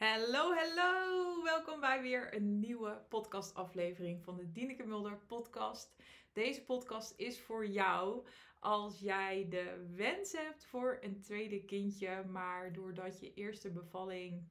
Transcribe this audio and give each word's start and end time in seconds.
Hallo, 0.00 0.54
hallo! 0.54 1.42
Welkom 1.42 1.80
bij 1.80 2.02
weer 2.02 2.34
een 2.34 2.60
nieuwe 2.60 3.02
podcastaflevering 3.08 4.24
van 4.24 4.36
de 4.36 4.52
Dieneke 4.52 4.86
Mulder 4.86 5.18
podcast. 5.26 5.94
Deze 6.32 6.64
podcast 6.64 7.14
is 7.16 7.40
voor 7.40 7.66
jou 7.66 8.26
als 8.58 8.98
jij 9.00 9.46
de 9.48 9.90
wens 9.94 10.32
hebt 10.32 10.64
voor 10.64 10.98
een 11.00 11.20
tweede 11.20 11.64
kindje, 11.64 12.24
maar 12.24 12.72
doordat 12.72 13.20
je 13.20 13.34
eerste 13.34 13.70
bevalling 13.70 14.48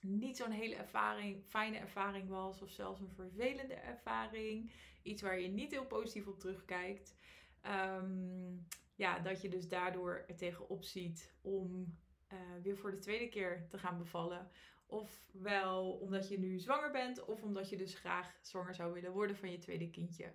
niet 0.00 0.36
zo'n 0.36 0.50
hele 0.50 0.74
ervaring, 0.74 1.44
fijne 1.44 1.78
ervaring 1.78 2.28
was, 2.28 2.62
of 2.62 2.70
zelfs 2.70 3.00
een 3.00 3.14
vervelende 3.14 3.74
ervaring, 3.74 4.72
iets 5.02 5.22
waar 5.22 5.40
je 5.40 5.48
niet 5.48 5.70
heel 5.70 5.86
positief 5.86 6.26
op 6.26 6.38
terugkijkt, 6.38 7.14
ehm, 7.60 8.56
ja, 8.94 9.18
dat 9.18 9.42
je 9.42 9.48
dus 9.48 9.68
daardoor 9.68 10.24
er 10.28 10.36
tegenop 10.36 10.84
ziet 10.84 11.34
om 11.42 11.96
uh, 12.32 12.38
weer 12.62 12.76
voor 12.76 12.90
de 12.90 12.98
tweede 12.98 13.28
keer 13.28 13.66
te 13.68 13.78
gaan 13.78 13.98
bevallen. 13.98 14.50
Ofwel 14.86 15.90
omdat 15.90 16.28
je 16.28 16.38
nu 16.38 16.58
zwanger 16.58 16.90
bent, 16.90 17.24
of 17.24 17.42
omdat 17.42 17.68
je 17.68 17.76
dus 17.76 17.94
graag 17.94 18.38
zwanger 18.42 18.74
zou 18.74 18.92
willen 18.92 19.12
worden 19.12 19.36
van 19.36 19.50
je 19.50 19.58
tweede 19.58 19.90
kindje. 19.90 20.32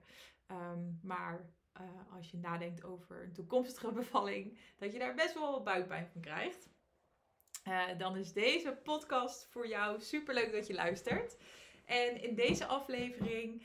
Ehm, 0.47 0.79
maar 1.01 1.53
uh, 1.81 2.13
als 2.13 2.31
je 2.31 2.37
nadenkt 2.37 2.83
over 2.83 3.23
een 3.23 3.33
toekomstige 3.33 3.91
bevalling, 4.01 4.59
dat 4.77 4.91
je 4.91 4.99
daar 4.99 5.15
best 5.15 5.33
wel 5.33 5.51
wat 5.51 5.63
buikpijn 5.63 6.07
van 6.07 6.21
krijgt. 6.21 6.69
Uh, 7.67 7.97
dan 7.97 8.17
is 8.17 8.33
deze 8.33 8.79
podcast 8.83 9.47
voor 9.49 9.67
jou 9.67 10.01
super 10.01 10.33
leuk 10.33 10.51
dat 10.51 10.67
je 10.67 10.73
luistert. 10.73 11.37
En 11.85 12.21
in 12.21 12.35
deze 12.35 12.65
aflevering 12.65 13.63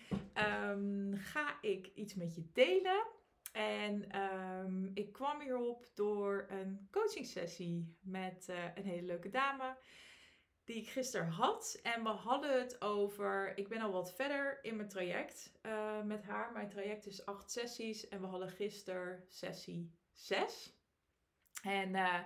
um, 0.69 1.17
ga 1.17 1.59
ik 1.61 1.91
iets 1.95 2.15
met 2.15 2.35
je 2.35 2.51
delen. 2.53 3.07
En 3.53 4.21
um, 4.21 4.91
ik 4.95 5.13
kwam 5.13 5.41
hierop 5.41 5.91
door 5.95 6.47
een 6.49 6.89
coaching 6.91 7.27
sessie 7.27 7.97
met 8.01 8.47
uh, 8.51 8.65
een 8.75 8.85
hele 8.85 9.07
leuke 9.07 9.29
dame 9.29 9.77
die 10.65 10.77
ik 10.77 10.89
gisteren 10.89 11.29
had. 11.29 11.79
En 11.83 12.03
we 12.03 12.09
hadden 12.09 12.61
het 12.61 12.81
over. 12.81 13.59
Ik 13.59 13.69
ben 13.69 13.81
al 13.81 13.93
wat 13.93 14.15
verder 14.15 14.59
in 14.63 14.77
mijn 14.77 14.89
traject 14.89 15.53
uh, 15.63 16.03
met 16.03 16.23
haar. 16.23 16.53
Mijn 16.53 16.69
traject 16.69 17.07
is 17.07 17.27
acht 17.27 17.51
sessies 17.51 18.09
en 18.09 18.21
we 18.21 18.27
hadden 18.27 18.49
gisteren 18.49 19.25
sessie 19.29 19.95
6. 20.13 20.79
En 21.63 21.89
uh, 21.89 22.19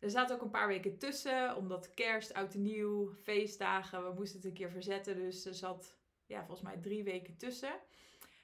er 0.00 0.10
zaten 0.10 0.36
ook 0.36 0.42
een 0.42 0.50
paar 0.50 0.68
weken 0.68 0.98
tussen, 0.98 1.56
omdat 1.56 1.94
kerst, 1.94 2.34
oud 2.34 2.54
en 2.54 2.62
nieuw, 2.62 3.12
feestdagen, 3.12 4.04
we 4.04 4.14
moesten 4.14 4.36
het 4.36 4.46
een 4.46 4.54
keer 4.54 4.70
verzetten. 4.70 5.16
Dus 5.16 5.44
er 5.44 5.54
zat 5.54 5.98
ja, 6.26 6.38
volgens 6.38 6.68
mij 6.68 6.76
drie 6.76 7.04
weken 7.04 7.36
tussen. 7.36 7.80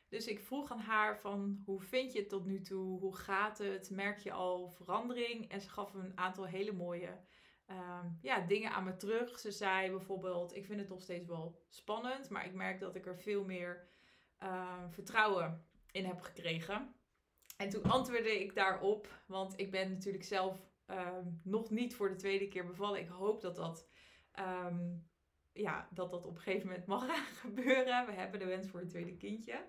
Dus 0.08 0.26
ik 0.26 0.40
vroeg 0.40 0.70
aan 0.70 0.80
haar 0.80 1.18
van 1.18 1.62
hoe 1.64 1.80
vind 1.80 2.12
je 2.12 2.18
het 2.18 2.28
tot 2.28 2.46
nu 2.46 2.60
toe? 2.60 3.00
Hoe 3.00 3.16
gaat 3.16 3.58
het? 3.58 3.90
Merk 3.90 4.18
je 4.18 4.32
al 4.32 4.70
verandering? 4.70 5.50
En 5.50 5.60
ze 5.60 5.68
gaf 5.68 5.94
een 5.94 6.18
aantal 6.18 6.46
hele 6.46 6.72
mooie 6.72 7.18
um, 7.70 8.18
ja, 8.20 8.40
dingen 8.40 8.72
aan 8.72 8.84
me 8.84 8.96
terug. 8.96 9.38
Ze 9.38 9.50
zei 9.50 9.90
bijvoorbeeld, 9.90 10.56
ik 10.56 10.66
vind 10.66 10.80
het 10.80 10.88
nog 10.88 11.02
steeds 11.02 11.26
wel 11.26 11.62
spannend, 11.68 12.30
maar 12.30 12.46
ik 12.46 12.54
merk 12.54 12.80
dat 12.80 12.94
ik 12.94 13.06
er 13.06 13.18
veel 13.18 13.44
meer 13.44 13.88
uh, 14.42 14.88
vertrouwen 14.88 15.66
in 15.90 16.04
heb 16.04 16.20
gekregen. 16.20 16.94
En 17.56 17.68
toen 17.68 17.82
antwoordde 17.82 18.40
ik 18.40 18.54
daarop, 18.54 19.22
want 19.26 19.58
ik 19.60 19.70
ben 19.70 19.90
natuurlijk 19.90 20.24
zelf 20.24 20.70
um, 20.86 21.40
nog 21.44 21.70
niet 21.70 21.94
voor 21.94 22.08
de 22.08 22.16
tweede 22.16 22.48
keer 22.48 22.66
bevallen. 22.66 23.00
Ik 23.00 23.08
hoop 23.08 23.40
dat 23.40 23.56
dat, 23.56 23.88
ja, 25.58 25.88
dat 25.90 26.10
dat 26.10 26.24
op 26.24 26.36
een 26.36 26.42
gegeven 26.42 26.68
moment 26.68 26.86
mag 26.86 27.06
gaan 27.06 27.24
gebeuren. 27.50 28.06
We 28.06 28.12
hebben 28.12 28.40
de 28.40 28.46
wens 28.46 28.68
voor 28.68 28.80
een 28.80 28.88
tweede 28.88 29.16
kindje. 29.16 29.66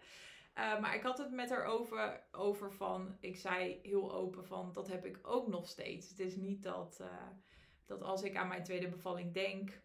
Uh, 0.56 0.80
maar 0.80 0.96
ik 0.96 1.02
had 1.02 1.18
het 1.18 1.32
met 1.32 1.50
haar 1.50 1.66
over, 1.66 2.24
over 2.32 2.74
van, 2.74 3.18
ik 3.20 3.36
zei 3.36 3.80
heel 3.82 4.14
open 4.14 4.46
van, 4.46 4.74
dat 4.74 4.88
heb 4.88 5.06
ik 5.06 5.20
ook 5.22 5.48
nog 5.48 5.68
steeds. 5.68 6.10
Het 6.10 6.20
is 6.20 6.36
niet 6.36 6.64
dat, 6.64 6.98
uh, 7.02 7.28
dat 7.86 8.02
als 8.02 8.24
ik 8.24 8.36
aan 8.36 8.48
mijn 8.48 8.64
tweede 8.64 8.90
bevalling 8.90 9.34
denk, 9.34 9.82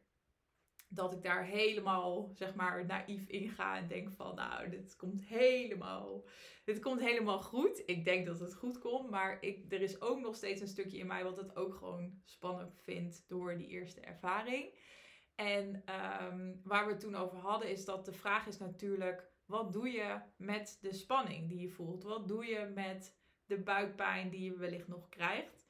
dat 0.88 1.12
ik 1.12 1.22
daar 1.22 1.44
helemaal, 1.44 2.30
zeg 2.34 2.54
maar, 2.54 2.86
naïef 2.86 3.28
in 3.28 3.48
ga 3.48 3.76
en 3.76 3.88
denk 3.88 4.12
van, 4.12 4.34
nou, 4.34 4.68
dit 4.68 4.96
komt 4.96 5.24
helemaal, 5.24 6.24
dit 6.64 6.80
komt 6.80 7.00
helemaal 7.00 7.40
goed. 7.40 7.82
Ik 7.86 8.04
denk 8.04 8.26
dat 8.26 8.40
het 8.40 8.54
goed 8.54 8.78
komt, 8.78 9.10
maar 9.10 9.42
ik, 9.42 9.72
er 9.72 9.82
is 9.82 10.00
ook 10.00 10.20
nog 10.20 10.36
steeds 10.36 10.60
een 10.60 10.68
stukje 10.68 10.98
in 10.98 11.06
mij 11.06 11.24
wat 11.24 11.36
het 11.36 11.56
ook 11.56 11.74
gewoon 11.74 12.20
spannend 12.24 12.80
vindt 12.82 13.24
door 13.28 13.56
die 13.56 13.68
eerste 13.68 14.00
ervaring. 14.00 14.74
En 15.34 15.84
um, 16.22 16.60
waar 16.64 16.86
we 16.86 16.92
het 16.92 17.00
toen 17.00 17.16
over 17.16 17.38
hadden, 17.38 17.70
is 17.70 17.84
dat 17.84 18.04
de 18.04 18.12
vraag 18.12 18.46
is 18.46 18.58
natuurlijk, 18.58 19.30
wat 19.44 19.72
doe 19.72 19.88
je 19.88 20.20
met 20.36 20.78
de 20.80 20.92
spanning 20.92 21.48
die 21.48 21.60
je 21.60 21.70
voelt? 21.70 22.02
Wat 22.02 22.28
doe 22.28 22.46
je 22.46 22.70
met 22.74 23.16
de 23.46 23.58
buikpijn 23.58 24.30
die 24.30 24.44
je 24.44 24.56
wellicht 24.56 24.88
nog 24.88 25.08
krijgt? 25.08 25.66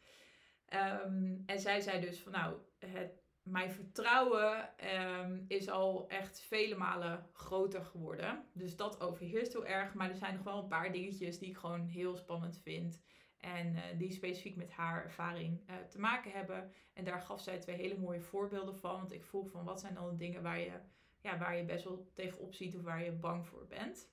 Um, 0.68 1.42
en 1.46 1.60
zij 1.60 1.80
zei 1.80 2.00
dus 2.00 2.20
van, 2.20 2.32
nou, 2.32 2.56
het 2.78 3.24
mijn 3.44 3.70
vertrouwen 3.70 4.70
um, 5.00 5.44
is 5.48 5.68
al 5.68 6.08
echt 6.08 6.40
vele 6.40 6.74
malen 6.74 7.26
groter 7.32 7.84
geworden. 7.84 8.44
Dus 8.52 8.76
dat 8.76 9.00
overheerst 9.00 9.52
heel 9.52 9.66
erg. 9.66 9.94
Maar 9.94 10.10
er 10.10 10.16
zijn 10.16 10.34
nog 10.34 10.44
wel 10.44 10.58
een 10.62 10.68
paar 10.68 10.92
dingetjes 10.92 11.38
die 11.38 11.48
ik 11.48 11.56
gewoon 11.56 11.86
heel 11.86 12.16
spannend 12.16 12.60
vind. 12.62 13.02
En 13.44 13.74
uh, 13.74 13.82
die 13.98 14.12
specifiek 14.12 14.56
met 14.56 14.70
haar 14.70 15.04
ervaring 15.04 15.60
uh, 15.70 15.76
te 15.88 15.98
maken 15.98 16.30
hebben. 16.30 16.72
En 16.92 17.04
daar 17.04 17.20
gaf 17.20 17.40
zij 17.40 17.58
twee 17.58 17.76
hele 17.76 17.98
mooie 17.98 18.20
voorbeelden 18.20 18.76
van. 18.76 18.96
Want 18.96 19.12
ik 19.12 19.24
vroeg 19.24 19.50
van 19.50 19.64
wat 19.64 19.80
zijn 19.80 19.94
dan 19.94 20.10
de 20.10 20.16
dingen 20.16 20.42
waar 20.42 20.60
je, 20.60 20.72
ja, 21.20 21.38
waar 21.38 21.56
je 21.56 21.64
best 21.64 21.84
wel 21.84 22.10
tegenop 22.14 22.54
ziet 22.54 22.76
of 22.76 22.82
waar 22.82 23.04
je 23.04 23.12
bang 23.12 23.46
voor 23.46 23.66
bent. 23.66 24.12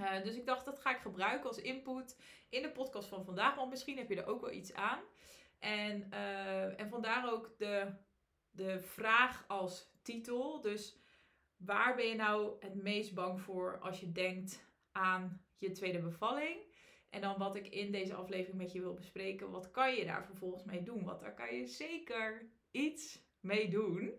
Uh, 0.00 0.22
dus 0.22 0.36
ik 0.36 0.46
dacht 0.46 0.64
dat 0.64 0.78
ga 0.78 0.94
ik 0.94 1.00
gebruiken 1.00 1.48
als 1.48 1.60
input 1.60 2.20
in 2.48 2.62
de 2.62 2.70
podcast 2.70 3.08
van 3.08 3.24
vandaag. 3.24 3.54
Want 3.54 3.70
misschien 3.70 3.98
heb 3.98 4.08
je 4.08 4.16
er 4.16 4.26
ook 4.26 4.40
wel 4.40 4.52
iets 4.52 4.74
aan. 4.74 5.00
En, 5.58 6.10
en 6.76 6.88
vandaar 6.88 7.32
ook 7.32 7.54
de 7.58 7.92
de 8.58 8.80
vraag 8.80 9.44
als 9.48 9.90
titel. 10.02 10.60
Dus 10.60 10.98
waar 11.56 11.96
ben 11.96 12.06
je 12.06 12.14
nou 12.14 12.56
het 12.60 12.74
meest 12.74 13.14
bang 13.14 13.40
voor 13.40 13.78
als 13.78 14.00
je 14.00 14.12
denkt 14.12 14.66
aan 14.92 15.44
je 15.58 15.70
tweede 15.70 15.98
bevalling? 15.98 16.56
En 17.10 17.20
dan 17.20 17.38
wat 17.38 17.56
ik 17.56 17.66
in 17.66 17.92
deze 17.92 18.14
aflevering 18.14 18.58
met 18.58 18.72
je 18.72 18.80
wil 18.80 18.94
bespreken. 18.94 19.50
Wat 19.50 19.70
kan 19.70 19.94
je 19.94 20.04
daar 20.04 20.24
vervolgens 20.24 20.64
mee 20.64 20.82
doen? 20.82 21.04
Want 21.04 21.20
daar 21.20 21.34
kan 21.34 21.54
je 21.54 21.66
zeker 21.66 22.50
iets 22.70 23.22
mee 23.40 23.68
doen. 23.68 24.12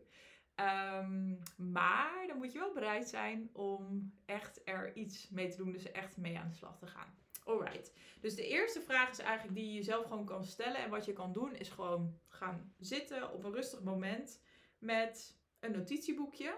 Um, 0.56 1.40
maar 1.58 2.24
dan 2.28 2.38
moet 2.38 2.52
je 2.52 2.60
wel 2.60 2.74
bereid 2.74 3.10
zijn 3.10 3.50
om 3.54 4.14
echt 4.26 4.62
er 4.64 4.96
iets 4.96 5.30
mee 5.30 5.50
te 5.50 5.58
doen. 5.58 5.72
Dus 5.72 5.92
echt 5.92 6.18
mee 6.18 6.38
aan 6.38 6.50
de 6.50 6.56
slag 6.56 6.78
te 6.78 6.88
gaan. 6.88 7.18
Alright. 7.44 7.94
Dus 8.22 8.36
de 8.36 8.48
eerste 8.48 8.82
vraag 8.82 9.10
is 9.10 9.20
eigenlijk 9.20 9.58
die 9.58 9.68
je 9.68 9.74
jezelf 9.74 10.06
gewoon 10.06 10.26
kan 10.26 10.44
stellen. 10.44 10.78
En 10.78 10.90
wat 10.90 11.06
je 11.06 11.14
kan 11.14 11.34
doen 11.34 11.56
is 11.56 11.70
gewoon 11.70 12.20
gaan 12.28 12.74
zitten 12.80 13.34
op 13.34 13.44
een 13.44 13.54
rustig 13.54 13.82
moment 13.82 14.42
met 14.78 15.38
een 15.60 15.72
notitieboekje. 15.72 16.58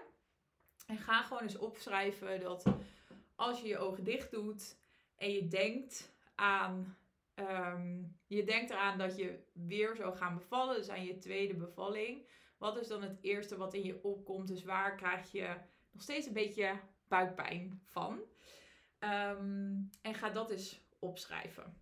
En 0.86 0.98
ga 0.98 1.22
gewoon 1.22 1.42
eens 1.42 1.58
opschrijven 1.58 2.40
dat 2.40 2.64
als 3.34 3.60
je 3.60 3.68
je 3.68 3.78
ogen 3.78 4.04
dicht 4.04 4.30
doet 4.30 4.76
en 5.16 5.32
je 5.32 5.48
denkt 5.48 6.11
aan. 6.34 6.96
Um, 7.34 8.16
je 8.26 8.44
denkt 8.44 8.70
eraan 8.70 8.98
dat 8.98 9.16
je 9.16 9.38
weer 9.52 9.96
zou 9.96 10.16
gaan 10.16 10.34
bevallen, 10.34 10.76
dus 10.76 10.88
aan 10.88 11.04
je 11.04 11.18
tweede 11.18 11.54
bevalling. 11.54 12.28
Wat 12.58 12.80
is 12.80 12.88
dan 12.88 13.02
het 13.02 13.18
eerste 13.20 13.56
wat 13.56 13.74
in 13.74 13.82
je 13.82 14.02
opkomt? 14.02 14.48
Dus 14.48 14.64
waar 14.64 14.96
krijg 14.96 15.32
je 15.32 15.56
nog 15.90 16.02
steeds 16.02 16.26
een 16.26 16.32
beetje 16.32 16.80
buikpijn 17.08 17.80
van? 17.84 18.20
Um, 18.98 19.90
en 20.02 20.14
ga 20.14 20.30
dat 20.30 20.50
eens 20.50 20.80
opschrijven. 20.98 21.80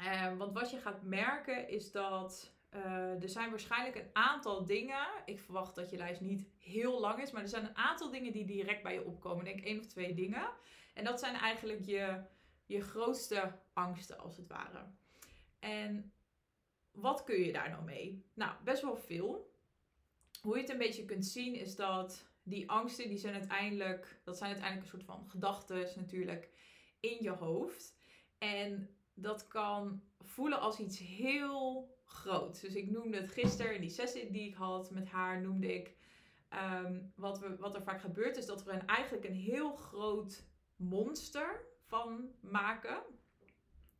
Uh, 0.00 0.36
want 0.36 0.52
wat 0.52 0.70
je 0.70 0.78
gaat 0.78 1.02
merken 1.02 1.68
is 1.68 1.92
dat 1.92 2.52
uh, 2.74 3.22
er 3.22 3.28
zijn 3.28 3.50
waarschijnlijk 3.50 3.96
een 3.96 4.10
aantal 4.12 4.66
dingen. 4.66 5.06
Ik 5.24 5.40
verwacht 5.40 5.74
dat 5.74 5.90
je 5.90 5.96
lijst 5.96 6.20
niet 6.20 6.48
heel 6.58 7.00
lang 7.00 7.22
is, 7.22 7.30
maar 7.30 7.42
er 7.42 7.48
zijn 7.48 7.64
een 7.64 7.76
aantal 7.76 8.10
dingen 8.10 8.32
die 8.32 8.44
direct 8.44 8.82
bij 8.82 8.94
je 8.94 9.04
opkomen. 9.04 9.46
Ik 9.46 9.54
denk 9.54 9.66
één 9.66 9.78
of 9.78 9.86
twee 9.86 10.14
dingen. 10.14 10.48
En 10.94 11.04
dat 11.04 11.20
zijn 11.20 11.34
eigenlijk 11.34 11.84
je, 11.84 12.22
je 12.72 12.80
grootste 12.80 13.52
angsten, 13.72 14.18
als 14.18 14.36
het 14.36 14.46
ware. 14.46 14.84
En 15.58 16.12
wat 16.90 17.24
kun 17.24 17.40
je 17.40 17.52
daar 17.52 17.70
nou 17.70 17.84
mee? 17.84 18.24
Nou, 18.34 18.52
best 18.64 18.82
wel 18.82 18.96
veel. 18.96 19.50
Hoe 20.40 20.54
je 20.54 20.60
het 20.60 20.70
een 20.70 20.78
beetje 20.78 21.04
kunt 21.04 21.26
zien 21.26 21.54
is 21.54 21.76
dat 21.76 22.30
die 22.42 22.70
angsten, 22.70 23.08
die 23.08 23.18
zijn 23.18 23.34
uiteindelijk, 23.34 24.20
dat 24.24 24.38
zijn 24.38 24.50
uiteindelijk 24.50 24.92
een 24.92 24.98
soort 24.98 25.18
van 25.18 25.30
gedachten 25.30 25.88
natuurlijk 25.96 26.50
in 27.00 27.22
je 27.22 27.30
hoofd. 27.30 27.96
En 28.38 28.96
dat 29.14 29.48
kan 29.48 30.02
voelen 30.20 30.60
als 30.60 30.78
iets 30.78 30.98
heel 30.98 31.96
groots. 32.04 32.60
Dus 32.60 32.74
ik 32.74 32.90
noemde 32.90 33.20
het 33.20 33.30
gisteren 33.30 33.74
in 33.74 33.80
die 33.80 33.90
sessie 33.90 34.30
die 34.30 34.48
ik 34.48 34.54
had 34.54 34.90
met 34.90 35.08
haar, 35.08 35.40
noemde 35.40 35.74
ik 35.74 35.96
um, 36.84 37.12
wat, 37.16 37.38
we, 37.38 37.56
wat 37.56 37.74
er 37.74 37.82
vaak 37.82 38.00
gebeurt, 38.00 38.36
is 38.36 38.46
dat 38.46 38.64
we 38.64 38.72
een, 38.72 38.86
eigenlijk 38.86 39.24
een 39.24 39.34
heel 39.34 39.76
groot 39.76 40.44
monster 40.76 41.71
van 41.92 42.30
maken. 42.40 43.02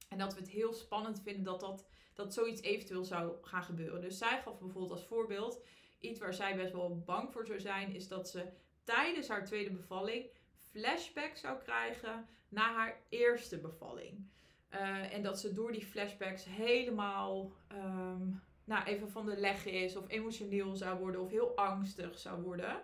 En 0.09 0.19
dat 0.19 0.35
we 0.35 0.41
het 0.41 0.49
heel 0.49 0.73
spannend 0.73 1.21
vinden 1.23 1.44
dat, 1.44 1.61
dat, 1.61 1.87
dat 2.15 2.35
zoiets 2.35 2.62
eventueel 2.62 3.05
zou 3.05 3.37
gaan 3.43 3.62
gebeuren. 3.62 4.00
Dus 4.00 4.19
zij 4.19 4.41
gaf 4.43 4.59
bijvoorbeeld 4.59 4.93
als 4.93 5.06
voorbeeld 5.06 5.65
iets 6.00 6.19
waar 6.19 6.35
zij 6.35 6.56
best 6.56 6.73
wel 6.73 7.03
bang 7.06 7.33
voor 7.33 7.47
zou 7.47 7.61
zijn, 7.61 7.94
is 7.94 8.09
dat 8.09 8.29
ze 8.29 8.53
tijdens 8.85 9.29
haar 9.29 9.44
tweede 9.44 9.71
bevalling 9.71 10.31
flashback 10.71 11.37
zou 11.37 11.59
krijgen 11.59 12.29
naar 12.49 12.75
haar 12.75 13.00
eerste 13.09 13.59
bevalling. 13.59 14.31
Uh, 14.71 15.15
en 15.15 15.23
dat 15.23 15.41
ze 15.41 15.53
door 15.53 15.73
die 15.73 15.87
flashbacks 15.87 16.45
helemaal 16.45 17.53
um, 17.73 18.43
nou, 18.65 18.85
even 18.85 19.11
van 19.11 19.27
de 19.27 19.37
leg 19.37 19.65
is, 19.67 19.97
of 19.97 20.09
emotioneel 20.09 20.75
zou 20.77 20.99
worden, 20.99 21.21
of 21.21 21.31
heel 21.31 21.56
angstig 21.56 22.19
zou 22.19 22.43
worden. 22.43 22.83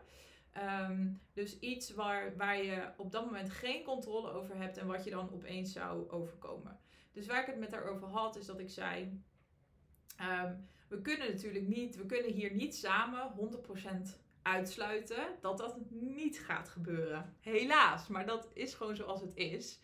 Ehm, 0.58 1.08
dus 1.32 1.58
iets 1.58 1.90
waar, 1.90 2.36
waar 2.36 2.62
je 2.62 2.88
op 2.96 3.12
dat 3.12 3.24
moment 3.24 3.50
geen 3.50 3.84
controle 3.84 4.30
over 4.30 4.56
hebt 4.56 4.76
en 4.76 4.86
wat 4.86 5.04
je 5.04 5.10
dan 5.10 5.32
opeens 5.32 5.72
zou 5.72 6.10
overkomen. 6.10 6.80
Dus 7.12 7.26
waar 7.26 7.40
ik 7.40 7.46
het 7.46 7.58
met 7.58 7.72
haar 7.72 7.88
over 7.88 8.08
had, 8.08 8.36
is 8.36 8.46
dat 8.46 8.58
ik 8.58 8.70
zei: 8.70 9.22
ehm, 10.16 10.54
We 10.88 11.00
kunnen 11.00 11.28
natuurlijk 11.28 11.66
niet, 11.66 11.96
we 11.96 12.06
kunnen 12.06 12.32
hier 12.32 12.54
niet 12.54 12.76
samen 12.76 13.32
100% 13.36 14.18
uitsluiten 14.42 15.36
dat 15.40 15.58
dat 15.58 15.76
niet 15.90 16.38
gaat 16.38 16.68
gebeuren. 16.68 17.36
Helaas, 17.40 18.08
maar 18.08 18.26
dat 18.26 18.50
is 18.52 18.74
gewoon 18.74 18.96
zoals 18.96 19.20
het 19.20 19.34
is. 19.34 19.80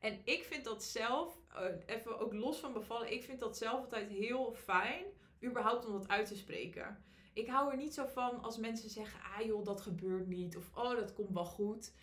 En 0.00 0.20
ik 0.24 0.44
vind 0.44 0.64
dat 0.64 0.84
zelf, 0.84 1.38
eh, 1.48 1.64
even 1.86 2.18
ook 2.18 2.32
los 2.32 2.58
van 2.58 2.72
bevallen, 2.72 3.12
ik 3.12 3.24
vind 3.24 3.40
dat 3.40 3.56
zelf 3.56 3.80
altijd 3.80 4.08
heel 4.08 4.52
fijn, 4.52 5.04
überhaupt 5.44 5.86
om 5.86 5.92
dat 5.92 6.08
uit 6.08 6.26
te 6.26 6.36
spreken. 6.36 7.02
Ik 7.38 7.48
hou 7.48 7.70
er 7.70 7.76
niet 7.76 7.94
zo 7.94 8.06
van 8.06 8.42
als 8.42 8.58
mensen 8.58 8.90
zeggen, 8.90 9.20
ah 9.20 9.46
joh, 9.46 9.64
dat 9.64 9.80
gebeurt 9.80 10.26
niet. 10.26 10.56
Of 10.56 10.70
oh, 10.74 10.90
dat 10.96 11.12
komt 11.12 11.32
wel 11.32 11.44
goed. 11.44 11.94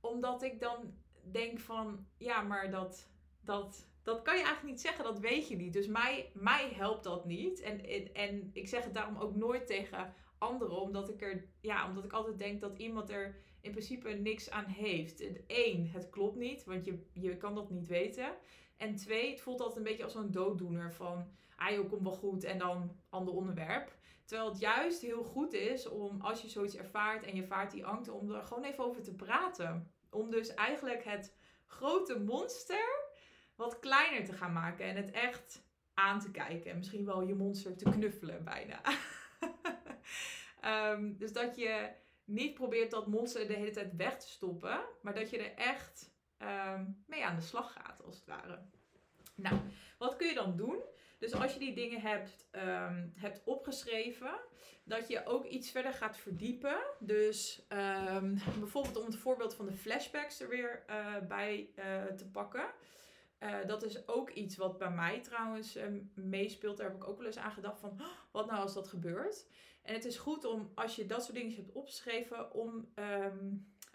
Omdat 0.00 0.42
ik 0.42 0.60
dan 0.60 0.94
denk 1.30 1.58
van, 1.58 2.06
ja, 2.16 2.42
maar 2.42 2.70
dat, 2.70 3.08
dat, 3.40 3.86
dat 4.02 4.22
kan 4.22 4.36
je 4.36 4.42
eigenlijk 4.42 4.74
niet 4.74 4.80
zeggen, 4.80 5.04
dat 5.04 5.18
weet 5.18 5.48
je 5.48 5.56
niet. 5.56 5.72
Dus 5.72 5.86
mij, 5.86 6.30
mij 6.34 6.72
helpt 6.74 7.04
dat 7.04 7.24
niet. 7.24 7.60
En, 7.60 7.84
en, 7.84 8.14
en 8.14 8.50
ik 8.52 8.68
zeg 8.68 8.84
het 8.84 8.94
daarom 8.94 9.16
ook 9.16 9.34
nooit 9.34 9.66
tegen 9.66 10.14
anderen, 10.38 10.80
omdat 10.80 11.08
ik 11.08 11.22
er, 11.22 11.44
ja, 11.60 11.88
omdat 11.88 12.04
ik 12.04 12.12
altijd 12.12 12.38
denk 12.38 12.60
dat 12.60 12.78
iemand 12.78 13.10
er 13.10 13.36
in 13.60 13.70
principe 13.70 14.08
niks 14.08 14.50
aan 14.50 14.66
heeft. 14.66 15.24
Eén, 15.46 15.88
het 15.88 16.10
klopt 16.10 16.36
niet, 16.36 16.64
want 16.64 16.84
je, 16.84 17.06
je 17.12 17.36
kan 17.36 17.54
dat 17.54 17.70
niet 17.70 17.86
weten. 17.86 18.32
En 18.76 18.96
twee, 18.96 19.30
het 19.30 19.40
voelt 19.40 19.60
altijd 19.60 19.78
een 19.78 19.84
beetje 19.84 20.04
als 20.04 20.12
zo'n 20.12 20.30
dooddoener 20.30 20.92
van, 20.92 21.26
ah 21.56 21.70
joh, 21.70 21.88
komt 21.88 22.02
wel 22.02 22.12
goed 22.12 22.44
en 22.44 22.58
dan 22.58 22.96
ander 23.08 23.34
onderwerp. 23.34 24.00
Terwijl 24.32 24.52
het 24.52 24.60
juist 24.60 25.00
heel 25.00 25.24
goed 25.24 25.52
is 25.52 25.88
om, 25.88 26.20
als 26.20 26.42
je 26.42 26.48
zoiets 26.48 26.76
ervaart 26.76 27.24
en 27.24 27.34
je 27.34 27.46
vaart 27.46 27.70
die 27.70 27.86
angst, 27.86 28.10
om 28.10 28.30
er 28.30 28.42
gewoon 28.42 28.64
even 28.64 28.84
over 28.84 29.02
te 29.02 29.14
praten. 29.14 29.92
Om 30.10 30.30
dus 30.30 30.54
eigenlijk 30.54 31.04
het 31.04 31.36
grote 31.66 32.18
monster 32.18 33.10
wat 33.54 33.78
kleiner 33.78 34.24
te 34.24 34.32
gaan 34.32 34.52
maken 34.52 34.84
en 34.84 34.96
het 34.96 35.10
echt 35.10 35.64
aan 35.94 36.20
te 36.20 36.30
kijken. 36.30 36.70
En 36.70 36.76
misschien 36.76 37.04
wel 37.04 37.22
je 37.22 37.34
monster 37.34 37.76
te 37.76 37.90
knuffelen 37.90 38.44
bijna. 38.44 38.80
Ehm, 40.60 41.16
dus 41.16 41.32
dat 41.32 41.56
je 41.56 41.90
niet 42.24 42.54
probeert 42.54 42.90
dat 42.90 43.06
monster 43.06 43.46
de 43.46 43.54
hele 43.54 43.70
tijd 43.70 43.96
weg 43.96 44.18
te 44.18 44.28
stoppen, 44.28 44.80
maar 45.02 45.14
dat 45.14 45.30
je 45.30 45.38
er 45.38 45.54
echt 45.56 46.10
ehm, 46.38 46.84
mee 47.06 47.24
aan 47.24 47.36
de 47.36 47.42
slag 47.42 47.72
gaat, 47.72 48.02
als 48.04 48.16
het 48.16 48.26
ware. 48.26 48.58
Nou, 49.34 49.56
wat 49.98 50.16
kun 50.16 50.26
je 50.26 50.34
dan 50.34 50.56
doen? 50.56 50.82
Dus 51.22 51.34
als 51.34 51.52
je 51.52 51.58
die 51.58 51.74
dingen 51.74 52.00
hebt, 52.00 52.46
um, 52.52 53.12
hebt 53.16 53.40
opgeschreven, 53.44 54.40
dat 54.84 55.08
je 55.08 55.26
ook 55.26 55.44
iets 55.44 55.70
verder 55.70 55.92
gaat 55.92 56.16
verdiepen. 56.16 56.76
Dus 56.98 57.66
bijvoorbeeld 58.58 58.96
om 58.96 59.06
het 59.06 59.16
voorbeeld 59.16 59.54
van 59.54 59.66
de 59.66 59.72
flashbacks 59.72 60.40
er 60.40 60.48
weer 60.48 60.84
uh, 60.90 61.18
bij 61.28 61.70
uh, 61.76 62.04
te 62.04 62.30
pakken. 62.30 62.64
Uh, 63.40 63.66
dat 63.66 63.82
is 63.82 64.08
ook 64.08 64.30
iets 64.30 64.56
wat 64.56 64.78
bij 64.78 64.90
mij 64.90 65.20
trouwens 65.20 65.78
meespeelt. 66.14 66.76
Daar 66.76 66.86
heb 66.86 66.96
ik 66.96 67.08
ook 67.08 67.18
wel 67.18 67.26
eens 67.26 67.38
aan 67.38 67.52
gedacht 67.52 67.80
van, 67.80 68.00
wat 68.32 68.46
nou 68.46 68.62
als 68.62 68.74
dat 68.74 68.88
gebeurt? 68.88 69.46
En 69.82 69.94
het 69.94 70.04
is 70.04 70.16
goed 70.16 70.44
om, 70.44 70.72
als 70.74 70.96
je 70.96 71.06
dat 71.06 71.22
soort 71.24 71.36
dingen 71.36 71.56
hebt 71.56 71.72
opgeschreven, 71.72 72.52
om 72.52 72.92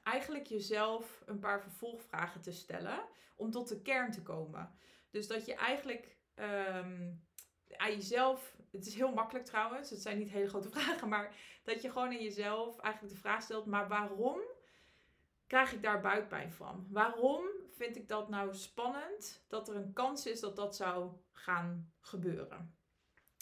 eigenlijk 0.04 0.46
jezelf 0.46 1.24
een 1.26 1.40
paar 1.40 1.62
vervolgvragen 1.62 2.42
te 2.42 2.52
stellen. 2.52 3.00
Om 3.36 3.52
tot 3.52 3.68
de 3.68 3.82
kern 3.82 4.12
te 4.12 4.24
komen. 4.24 4.72
Dus 5.10 5.28
dat 5.28 5.46
je 5.46 5.54
eigenlijk 5.54 6.17
um, 6.40 7.26
aan 7.78 7.92
jezelf. 7.92 8.56
Het 8.72 8.86
is 8.86 8.96
heel 8.96 9.14
makkelijk 9.14 9.46
trouwens, 9.46 9.90
het 9.90 10.02
zijn 10.02 10.18
niet 10.18 10.30
hele 10.30 10.50
grote 10.50 10.70
vragen, 10.80 11.10
maar 11.10 11.36
dat 11.64 11.82
je 11.82 11.92
gewoon 11.92 12.08
aan 12.08 12.24
jezelf 12.24 12.80
eigenlijk 12.80 13.14
de 13.14 13.20
vraag 13.20 13.42
stelt: 13.42 13.66
maar 13.66 13.88
waarom 13.88 14.40
krijg 15.48 15.74
ik 15.74 15.82
daar 15.82 16.02
buikpijn 16.02 16.52
van? 16.52 16.88
Waarom 16.90 17.42
vind 17.72 17.96
ik 17.96 18.08
dat 18.08 18.30
nou 18.30 18.54
spannend 18.54 19.46
dat 19.48 19.70
er 19.70 19.76
een 19.76 19.94
kans 19.94 20.26
is 20.26 20.40
dat 20.40 20.56
dat 20.56 20.76
zou 20.76 21.12
gaan 21.32 21.92
gebeuren? 22.00 22.76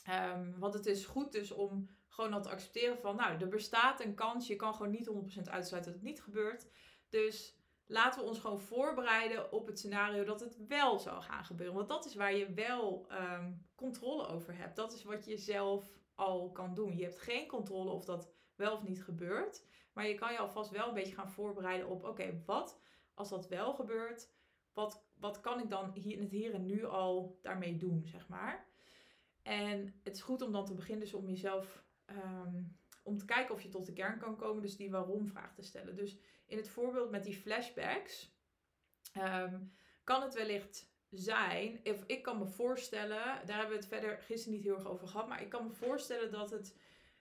Um, 0.10 0.60
want 0.60 0.74
het 0.74 0.86
is 0.86 1.06
goed 1.06 1.32
dus 1.32 1.52
om 1.52 1.90
gewoon 2.08 2.34
al 2.34 2.42
te 2.42 2.50
accepteren 2.50 2.98
van, 2.98 3.16
nou, 3.16 3.40
er 3.40 3.48
bestaat 3.48 4.02
een 4.02 4.16
kans, 4.16 4.48
je 4.48 4.56
kan 4.56 4.76
gewoon 4.76 4.92
niet 4.92 5.10
100% 5.10 5.50
uitsluiten 5.50 5.92
dat 5.92 6.02
het 6.02 6.10
niet 6.10 6.22
gebeurt. 6.22 6.68
Dus 7.10 7.58
laten 7.86 8.22
we 8.22 8.28
ons 8.28 8.40
gewoon 8.40 8.60
voorbereiden 8.60 9.52
op 9.52 9.68
het 9.68 9.80
scenario 9.80 10.24
dat 10.24 10.40
het 10.40 10.68
wel 10.68 11.00
zou 11.00 11.22
gaan 11.22 11.46
gebeuren. 11.46 11.76
Want 11.76 11.88
dat 11.88 12.06
is 12.06 12.16
waar 12.16 12.36
je 12.36 12.54
wel 12.54 13.08
um, 13.12 13.68
controle 13.76 14.28
over 14.28 14.58
hebt. 14.58 14.76
Dat 14.76 14.94
is 14.94 15.04
wat 15.04 15.26
je 15.26 15.38
zelf 15.38 15.92
al 16.16 16.52
kan 16.52 16.74
doen. 16.74 16.98
Je 16.98 17.04
hebt 17.04 17.18
geen 17.18 17.48
controle 17.48 17.92
of 17.92 18.06
dat 18.06 18.32
wel 18.56 18.74
of 18.74 18.84
niet 18.84 19.04
gebeurt. 19.04 19.66
Maar 19.94 20.08
je 20.08 20.16
kan 20.16 20.32
je 20.32 20.40
alvast 20.40 20.72
wel 20.72 20.88
een 20.88 20.94
beetje 20.94 21.16
gaan 21.16 21.32
voorbereiden 21.32 21.88
op: 21.88 22.04
oké, 22.04 22.42
wat 22.46 22.80
als 23.14 23.30
dat 23.30 23.48
wel 23.48 23.74
gebeurt? 23.74 24.34
Wat, 24.74 25.06
wat 25.20 25.40
kan 25.40 25.60
ik 25.60 25.70
dan 25.70 25.92
hier 25.94 26.16
in 26.16 26.22
het 26.22 26.32
hier 26.32 26.54
en 26.54 26.66
nu 26.66 26.86
al 26.86 27.40
daarmee 27.42 27.78
doen, 27.78 28.06
zeg 28.06 28.28
maar? 28.28 28.68
En 29.42 30.00
het 30.04 30.16
is 30.16 30.22
goed 30.22 30.42
om 30.42 30.52
dan 30.52 30.66
te 30.66 30.74
beginnen, 30.74 31.04
dus 31.04 31.14
om 31.14 31.28
jezelf 31.28 31.86
Ehm, 32.06 32.64
om 33.04 33.18
te 33.18 33.26
kijken 33.26 33.56
of 33.56 33.62
je 33.62 33.70
tot 33.70 33.86
de 33.86 33.94
kern 33.94 34.20
kan 34.20 34.36
komen, 34.36 34.62
dus 34.62 34.78
die 34.78 34.92
waarom-vraag 34.92 35.54
te 35.54 35.62
stellen. 35.62 35.96
Dus 35.96 36.18
in 36.46 36.58
het 36.58 36.70
voorbeeld 36.70 37.12
met 37.12 37.24
die 37.24 37.36
flashbacks, 37.36 38.34
ehm, 39.14 39.60
kan 40.04 40.22
het 40.22 40.34
wellicht 40.34 40.94
zijn, 41.10 41.80
of 41.84 42.04
ik 42.06 42.24
kan 42.24 42.38
me 42.38 42.46
voorstellen, 42.46 43.24
daar 43.46 43.58
hebben 43.58 43.70
we 43.70 43.84
het 43.84 43.88
verder 43.88 44.22
gisteren 44.22 44.54
niet 44.54 44.64
heel 44.64 44.76
erg 44.76 44.88
over 44.88 45.08
gehad, 45.08 45.28
maar 45.28 45.42
ik 45.42 45.50
kan 45.50 45.64
me 45.64 45.72
voorstellen 45.72 46.32
dat, 46.32 46.50
het, 46.50 46.78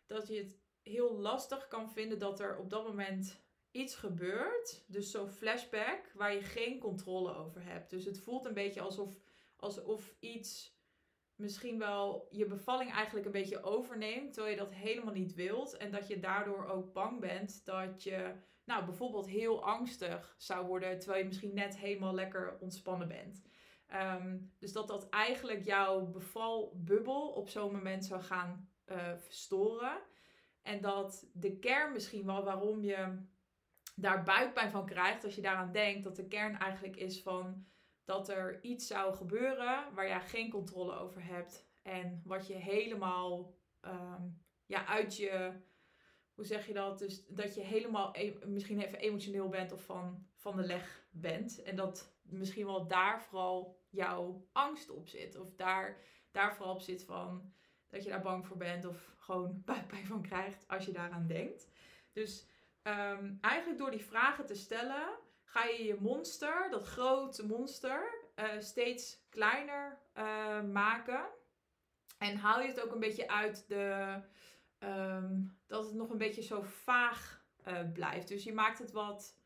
dat 0.07 0.29
je 0.29 0.37
het 0.37 0.59
heel 0.83 1.19
lastig 1.19 1.69
kan 1.69 1.91
vinden 1.91 2.19
dat 2.19 2.41
er 2.41 2.59
op 2.59 2.71
dat 2.71 2.87
moment 2.87 3.43
iets 3.71 3.95
gebeurt. 3.95 4.85
Dus 4.87 5.11
zo'n 5.11 5.29
flashback 5.29 6.13
waar 6.15 6.35
je 6.35 6.43
geen 6.43 6.79
controle 6.79 7.35
over 7.35 7.65
hebt. 7.65 7.91
Dus 7.91 8.05
het 8.05 8.21
voelt 8.21 8.45
een 8.45 8.55
beetje 8.55 8.81
alsof, 8.81 9.21
alsof 9.57 10.15
iets 10.21 10.79
misschien 11.35 11.79
wel 11.79 12.29
je 12.31 12.47
bevalling 12.47 12.93
eigenlijk 12.93 13.27
een 13.27 13.33
beetje 13.33 13.63
overneemt, 13.63 14.33
terwijl 14.33 14.55
je 14.55 14.61
dat 14.61 14.73
helemaal 14.73 15.15
niet 15.15 15.35
wilt. 15.35 15.77
En 15.77 15.91
dat 15.91 16.09
je 16.09 16.21
daardoor 16.21 16.67
ook 16.67 16.93
bang 16.93 17.21
bent 17.21 17.65
dat 17.65 18.03
je, 18.03 18.35
nou, 18.65 18.85
bijvoorbeeld 18.85 19.29
heel 19.29 19.65
angstig 19.65 20.35
zou 20.39 20.67
worden, 20.67 20.99
terwijl 20.99 21.21
je 21.21 21.29
misschien 21.29 21.55
net 21.55 21.79
helemaal 21.79 22.15
lekker 22.15 22.59
ontspannen 22.61 23.09
bent. 23.09 23.43
Ehm, 23.87 24.39
dus 24.59 24.73
dat 24.73 24.89
dat 24.89 25.09
eigenlijk 25.09 25.65
jouw 25.65 26.07
bevalbubbel 26.07 27.29
op 27.29 27.49
zo'n 27.49 27.73
moment 27.73 28.05
zou 28.05 28.23
gaan 28.23 28.69
uh, 28.87 29.17
verstoren. 29.17 29.99
En 30.63 30.81
dat 30.81 31.27
de 31.33 31.59
kern 31.59 31.93
misschien 31.93 32.27
wel 32.27 32.45
waarom 32.45 32.83
je 32.83 33.19
daar 33.97 34.23
buikpijn 34.23 34.71
van 34.71 34.87
krijgt, 34.87 35.25
als 35.25 35.35
je 35.35 35.43
daaraan 35.43 35.73
denkt, 35.73 36.05
dat 36.05 36.17
de 36.17 36.29
kern 36.29 36.59
eigenlijk 36.59 36.97
is 36.97 37.23
van 37.23 37.67
dat 38.05 38.29
er 38.29 38.63
iets 38.63 38.87
zou 38.87 39.15
gebeuren 39.15 39.95
waar 39.95 40.09
je 40.09 40.21
geen 40.21 40.51
controle 40.51 40.99
over 40.99 41.25
hebt. 41.25 41.69
En 41.83 42.23
wat 42.25 42.47
je 42.47 42.55
helemaal 42.55 43.55
ehm, 43.81 44.23
ja, 44.67 44.87
uit 44.87 45.17
je, 45.17 45.53
hoe 46.35 46.45
zeg 46.45 46.67
je 46.67 46.73
dat? 46.73 46.99
Dus 46.99 47.27
dat 47.27 47.55
je 47.55 47.61
helemaal 47.61 48.11
e 48.13 48.35
misschien 48.47 48.81
even 48.81 48.99
emotioneel 48.99 49.49
bent 49.49 49.73
of 49.73 49.85
van, 49.85 50.27
van 50.35 50.57
de 50.57 50.63
leg 50.63 51.07
bent. 51.11 51.63
En 51.63 51.77
dat 51.77 52.15
misschien 52.23 52.67
wel 52.67 52.87
daar 52.87 53.23
vooral 53.23 53.83
jouw 53.91 54.49
angst 54.53 54.91
op 54.91 55.09
zit. 55.09 55.39
Of 55.39 55.55
daar, 55.55 56.01
daar 56.31 56.55
vooral 56.55 56.75
op 56.75 56.81
zit 56.81 57.05
van 57.05 57.53
dat 57.89 58.05
je 58.05 58.11
daar 58.11 58.23
bang 58.23 58.47
voor 58.47 58.57
bent 58.57 58.85
of 58.85 59.15
gewoon 59.19 59.63
buikpijn 59.65 60.07
van 60.07 60.23
krijgt 60.23 60.69
als 60.69 60.87
je 60.87 60.93
daaraan 60.93 61.27
denkt. 61.27 61.69
Dus 62.13 62.47
um, 62.83 63.39
eigenlijk 63.41 63.79
door 63.79 63.91
die 63.91 64.05
vragen 64.05 64.47
te 64.47 64.55
stellen, 64.55 65.19
ga 65.45 65.65
je 65.65 65.85
je 65.85 65.97
monster, 66.01 66.71
dat 66.71 66.87
grote 66.87 67.47
monster, 67.47 68.15
uh, 68.37 68.45
steeds 68.59 69.27
kleiner 69.29 69.99
uh, 70.15 70.63
maken. 70.63 71.27
En 72.19 72.37
haal 72.37 72.61
je 72.61 72.69
het 72.69 72.81
ook 72.81 72.93
een 72.93 73.01
beetje 73.01 73.29
uit 73.29 73.69
de. 73.69 74.21
Um, 74.85 75.59
dat 75.67 75.85
het 75.85 75.95
nog 75.95 76.11
een 76.11 76.19
beetje 76.19 76.43
zo 76.43 76.63
vaag 76.63 77.45
uh, 77.69 77.93
blijft. 77.93 78.29
Dus 78.29 78.45
je 78.45 78.53
maakt 78.53 78.79
het 78.79 78.93
wat, 78.93 79.39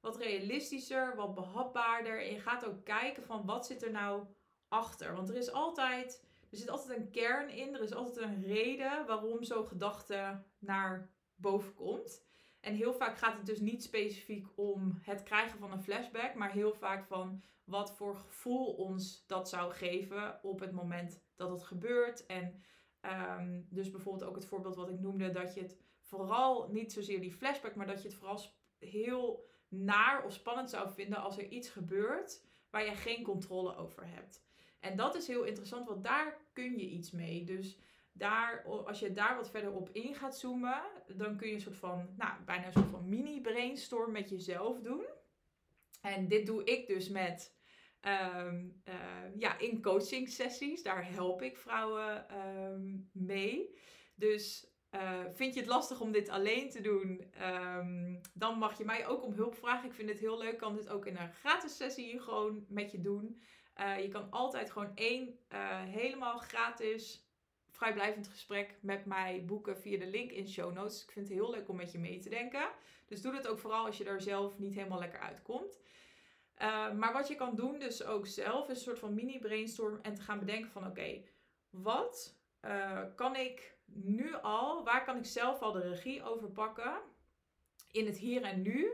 wat 0.00 0.16
realistischer, 0.16 1.16
wat 1.16 1.34
behapbaarder. 1.34 2.24
En 2.24 2.32
je 2.32 2.40
gaat 2.40 2.66
ook 2.66 2.84
kijken 2.84 3.22
van 3.22 3.46
wat 3.46 3.66
zit 3.66 3.82
er 3.82 3.90
nou 3.90 4.26
achter. 4.68 5.14
Want 5.14 5.28
er 5.28 5.36
is 5.36 5.52
altijd. 5.52 6.24
Er 6.50 6.58
zit 6.58 6.70
altijd 6.70 6.98
een 6.98 7.10
kern 7.10 7.48
in. 7.48 7.74
Er 7.74 7.82
is 7.82 7.94
altijd 7.94 8.26
een 8.26 8.42
reden 8.42 9.06
waarom 9.06 9.42
zo'n 9.42 9.66
gedachte 9.66 10.42
naar 10.58 11.10
boven 11.34 11.74
komt. 11.74 12.24
En 12.60 12.74
heel 12.74 12.92
vaak 12.92 13.18
gaat 13.18 13.36
het 13.36 13.46
dus 13.46 13.60
niet 13.60 13.82
specifiek 13.82 14.46
om 14.54 14.98
het 15.02 15.22
krijgen 15.22 15.58
van 15.58 15.72
een 15.72 15.82
flashback, 15.82 16.34
maar 16.34 16.52
heel 16.52 16.72
vaak 16.72 17.04
van 17.04 17.42
wat 17.64 17.96
voor 17.96 18.16
gevoel 18.16 18.74
ons 18.74 19.26
dat 19.26 19.48
zou 19.48 19.72
geven 19.72 20.38
op 20.42 20.60
het 20.60 20.72
moment 20.72 21.22
dat 21.36 21.50
het 21.50 21.62
gebeurt. 21.62 22.26
En 22.26 22.62
um, 23.04 23.66
dus 23.70 23.90
bijvoorbeeld 23.90 24.28
ook 24.28 24.34
het 24.34 24.46
voorbeeld 24.46 24.76
wat 24.76 24.88
ik 24.88 25.00
noemde, 25.00 25.30
dat 25.30 25.54
je 25.54 25.60
het 25.60 25.76
vooral 26.00 26.68
niet 26.70 26.92
zozeer 26.92 27.20
die 27.20 27.32
flashback, 27.32 27.74
maar 27.74 27.86
dat 27.86 28.02
je 28.02 28.08
het 28.08 28.16
vooral 28.16 28.40
heel 28.78 29.50
naar 29.68 30.24
of 30.24 30.32
spannend 30.32 30.70
zou 30.70 30.92
vinden 30.92 31.18
als 31.18 31.38
er 31.38 31.48
iets 31.48 31.68
gebeurt 31.68 32.44
waar 32.70 32.84
je 32.84 32.94
geen 32.94 33.22
controle 33.22 33.76
over 33.76 34.06
hebt. 34.06 34.44
En 34.80 34.96
dat 34.96 35.14
is 35.14 35.26
heel 35.26 35.44
interessant, 35.44 35.88
want 35.88 36.04
daar 36.04 36.40
kun 36.52 36.78
je 36.78 36.88
iets 36.88 37.10
mee. 37.10 37.44
Dus 37.44 37.78
daar, 38.12 38.64
als 38.64 38.98
je 38.98 39.12
daar 39.12 39.36
wat 39.36 39.50
verder 39.50 39.72
op 39.72 39.88
in 39.92 40.14
gaat 40.14 40.38
zoomen, 40.38 40.82
dan 41.16 41.36
kun 41.36 41.48
je 41.48 41.54
een 41.54 41.60
soort 41.60 41.76
van, 41.76 42.08
nou, 42.16 42.32
bijna 42.44 42.66
een 42.66 42.72
soort 42.72 42.90
van 42.90 43.08
mini-brainstorm 43.08 44.12
met 44.12 44.28
jezelf 44.28 44.80
doen. 44.80 45.04
En 46.00 46.28
dit 46.28 46.46
doe 46.46 46.64
ik 46.64 46.86
dus 46.86 47.08
met, 47.08 47.54
ehm, 48.02 48.68
eh, 48.84 48.94
ja, 49.36 49.58
in 49.58 49.82
coaching 49.82 50.28
sessies. 50.28 50.82
Daar 50.82 51.12
help 51.12 51.42
ik 51.42 51.56
vrouwen 51.56 52.28
ehm, 52.28 52.98
mee. 53.12 53.78
Dus 54.14 54.66
uh, 54.94 55.20
vind 55.32 55.54
je 55.54 55.60
het 55.60 55.68
lastig 55.68 56.00
om 56.00 56.12
dit 56.12 56.28
alleen 56.28 56.70
te 56.70 56.80
doen, 56.80 57.32
dan 58.34 58.58
mag 58.58 58.78
je 58.78 58.84
mij 58.84 59.06
ook 59.06 59.24
om 59.24 59.32
hulp 59.32 59.54
vragen. 59.54 59.88
Ik 59.88 59.94
vind 59.94 60.08
het 60.08 60.18
heel 60.18 60.38
leuk. 60.38 60.58
Kan 60.58 60.74
dit 60.74 60.88
ook 60.88 61.06
in 61.06 61.16
een 61.16 61.32
gratis 61.32 61.76
sessie 61.76 62.20
gewoon 62.20 62.64
met 62.68 62.90
je 62.90 63.00
doen. 63.00 63.42
Uh, 63.80 64.02
je 64.02 64.08
kan 64.08 64.30
altijd 64.30 64.70
gewoon 64.70 64.92
één 64.94 65.38
uh, 65.52 65.82
helemaal 65.82 66.38
gratis 66.38 67.26
vrijblijvend 67.70 68.28
gesprek 68.28 68.76
met 68.80 69.04
mij 69.04 69.44
boeken 69.44 69.76
via 69.76 69.98
de 69.98 70.06
link 70.06 70.30
in 70.30 70.48
show 70.48 70.72
notes. 70.72 71.02
Ik 71.02 71.10
vind 71.10 71.28
het 71.28 71.36
heel 71.36 71.50
leuk 71.50 71.68
om 71.68 71.76
met 71.76 71.92
je 71.92 71.98
mee 71.98 72.18
te 72.18 72.28
denken. 72.28 72.68
Dus 73.06 73.22
doe 73.22 73.32
dat 73.32 73.48
ook 73.48 73.58
vooral 73.58 73.86
als 73.86 73.98
je 73.98 74.04
daar 74.04 74.20
zelf 74.20 74.58
niet 74.58 74.74
helemaal 74.74 74.98
lekker 74.98 75.20
uitkomt. 75.20 75.80
Maar 76.96 77.12
wat 77.12 77.28
je 77.28 77.34
kan 77.34 77.54
doen, 77.54 77.78
dus 77.78 78.04
ook 78.04 78.26
zelf, 78.26 78.68
is 78.68 78.76
een 78.76 78.82
soort 78.82 78.98
van 78.98 79.14
mini 79.14 79.38
brainstorm 79.38 79.98
en 80.02 80.14
te 80.14 80.22
gaan 80.22 80.38
bedenken 80.38 80.70
van 80.70 80.86
oké, 80.86 81.22
wat 81.70 82.40
kan 83.14 83.36
ik 83.36 83.76
nu 83.84 84.34
al, 84.34 84.84
waar 84.84 85.04
kan 85.04 85.16
ik 85.16 85.24
zelf 85.24 85.60
al 85.60 85.72
de 85.72 85.88
regie 85.88 86.22
over 86.22 86.48
pakken 86.50 87.00
in 87.90 88.06
het 88.06 88.18
hier 88.18 88.42
en 88.42 88.62
nu, 88.62 88.90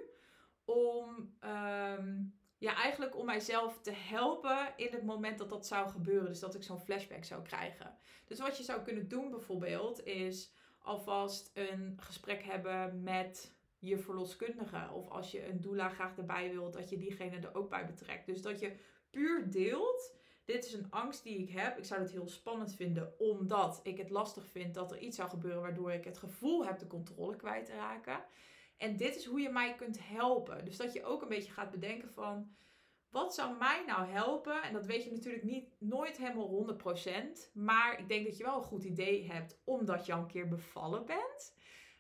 om 0.65 1.37
um, 1.45 2.39
ja, 2.59 2.75
eigenlijk 2.75 3.17
om 3.17 3.27
mijzelf 3.27 3.81
te 3.81 3.93
helpen 3.93 4.73
in 4.77 4.93
het 4.93 5.05
moment 5.05 5.39
dat 5.39 5.49
dat 5.49 5.67
zou 5.67 5.89
gebeuren. 5.89 6.29
Dus 6.29 6.41
dat 6.41 6.55
ik 6.55 6.63
zo'n 6.63 6.81
flashback 6.81 7.25
zou 7.25 7.43
krijgen. 7.43 7.99
Dus 8.27 8.39
wat 8.39 8.57
je 8.57 8.65
zou 8.65 8.83
kunnen 8.83 9.09
doen 9.09 9.31
bijvoorbeeld, 9.31 10.05
is 10.05 10.53
alvast 10.79 11.51
een 11.55 11.99
gesprek 12.01 12.43
hebben 12.43 13.03
met 13.03 13.57
je 13.79 13.99
verloskundige. 13.99 14.91
Of 14.93 15.09
als 15.09 15.31
je 15.31 15.47
een 15.47 15.61
doula 15.61 15.89
graag 15.89 16.17
erbij 16.17 16.51
wilt, 16.51 16.73
dat 16.73 16.91
je 16.91 16.99
diegene 16.99 17.39
er 17.39 17.55
ook 17.55 17.71
bij 17.71 17.87
betrekt. 17.87 18.27
Dus 18.27 18.43
dat 18.43 18.61
je 18.61 18.77
puur 19.11 19.51
deelt 19.51 20.17
dit 20.49 20.65
is 20.65 20.73
een 20.73 20.91
angst 20.91 21.23
die 21.23 21.39
ik 21.39 21.51
heb. 21.51 21.79
Ik 21.79 21.85
zou 21.85 22.01
het 22.01 22.11
heel 22.11 22.29
spannend 22.29 22.75
vinden, 22.75 23.15
omdat 23.19 23.81
ik 23.83 23.99
het 23.99 24.11
lastig 24.11 24.47
vind 24.47 24.75
dat 24.75 24.93
er 24.93 24.99
iets 24.99 25.17
zou 25.17 25.29
gebeuren 25.29 25.61
waardoor 25.61 25.93
ik 25.93 26.05
het 26.05 26.19
gevoel 26.19 26.67
heb 26.67 26.79
de 26.79 26.87
controle 26.87 27.37
kwijt 27.37 27.67
te 27.67 27.75
raken. 27.75 28.25
En 28.77 28.97
dit 28.97 29.17
is 29.17 29.25
hoe 29.25 29.41
je 29.41 29.51
mij 29.51 29.75
kunt 29.75 29.99
helpen. 30.09 30.65
Dus 30.65 30.77
dat 30.77 30.93
je 30.93 31.05
ook 31.05 31.23
een 31.23 31.29
beetje 31.29 31.53
gaat 31.53 31.71
bedenken 31.71 32.13
van, 32.13 32.57
wat 33.11 33.35
zou 33.35 33.59
mij 33.59 33.85
nou 33.87 34.07
helpen? 34.07 34.63
En 34.63 34.73
dat 34.73 34.87
weet 34.87 35.05
je 35.05 35.11
natuurlijk 35.11 35.45
niet, 35.45 35.77
nooit 35.79 36.17
helemaal 36.17 36.77
100%. 37.49 37.53
Maar 37.53 37.99
ik 37.99 38.09
denk 38.09 38.27
dat 38.27 38.37
je 38.37 38.45
wel 38.45 38.57
een 38.57 38.63
goed 38.63 38.85
idee 38.85 39.31
hebt, 39.31 39.61
omdat 39.65 40.07
je 40.07 40.13
al 40.13 40.21
een 40.21 40.27
keer 40.27 40.49
bevallen 40.49 41.07
bent. 41.07 41.57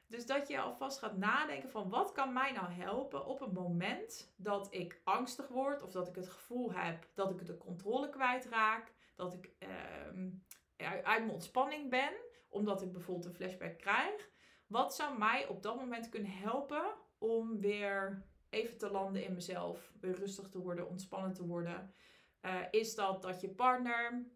Dus 0.08 0.26
dat 0.26 0.48
je 0.48 0.60
alvast 0.60 0.98
gaat 0.98 1.16
nadenken 1.16 1.70
van 1.70 1.88
wat 1.88 2.12
kan 2.12 2.32
mij 2.32 2.52
nou 2.52 2.70
helpen 2.70 3.26
op 3.26 3.40
het 3.40 3.52
moment 3.52 4.32
dat 4.36 4.74
ik 4.74 5.00
angstig 5.04 5.48
word 5.48 5.82
of 5.82 5.92
dat 5.92 6.08
ik 6.08 6.14
het 6.14 6.28
gevoel 6.28 6.72
heb 6.72 7.06
dat 7.14 7.30
ik 7.30 7.46
de 7.46 7.56
controle 7.56 8.08
kwijtraak, 8.08 8.92
dat 9.14 9.34
ik 9.34 9.50
uh, 9.58 10.92
uit 11.02 11.04
mijn 11.04 11.30
ontspanning 11.30 11.90
ben, 11.90 12.12
omdat 12.48 12.82
ik 12.82 12.92
bijvoorbeeld 12.92 13.26
een 13.26 13.34
flashback 13.34 13.78
krijg. 13.78 14.28
Wat 14.66 14.94
zou 14.94 15.18
mij 15.18 15.46
op 15.46 15.62
dat 15.62 15.76
moment 15.76 16.08
kunnen 16.08 16.30
helpen 16.30 16.94
om 17.18 17.60
weer 17.60 18.22
even 18.48 18.78
te 18.78 18.90
landen 18.90 19.24
in 19.24 19.34
mezelf, 19.34 19.92
weer 20.00 20.14
rustig 20.14 20.48
te 20.48 20.58
worden, 20.58 20.88
ontspannen 20.88 21.32
te 21.32 21.46
worden? 21.46 21.94
Uh, 22.42 22.60
is 22.70 22.94
dat 22.94 23.22
dat 23.22 23.40
je 23.40 23.48
partner 23.48 24.26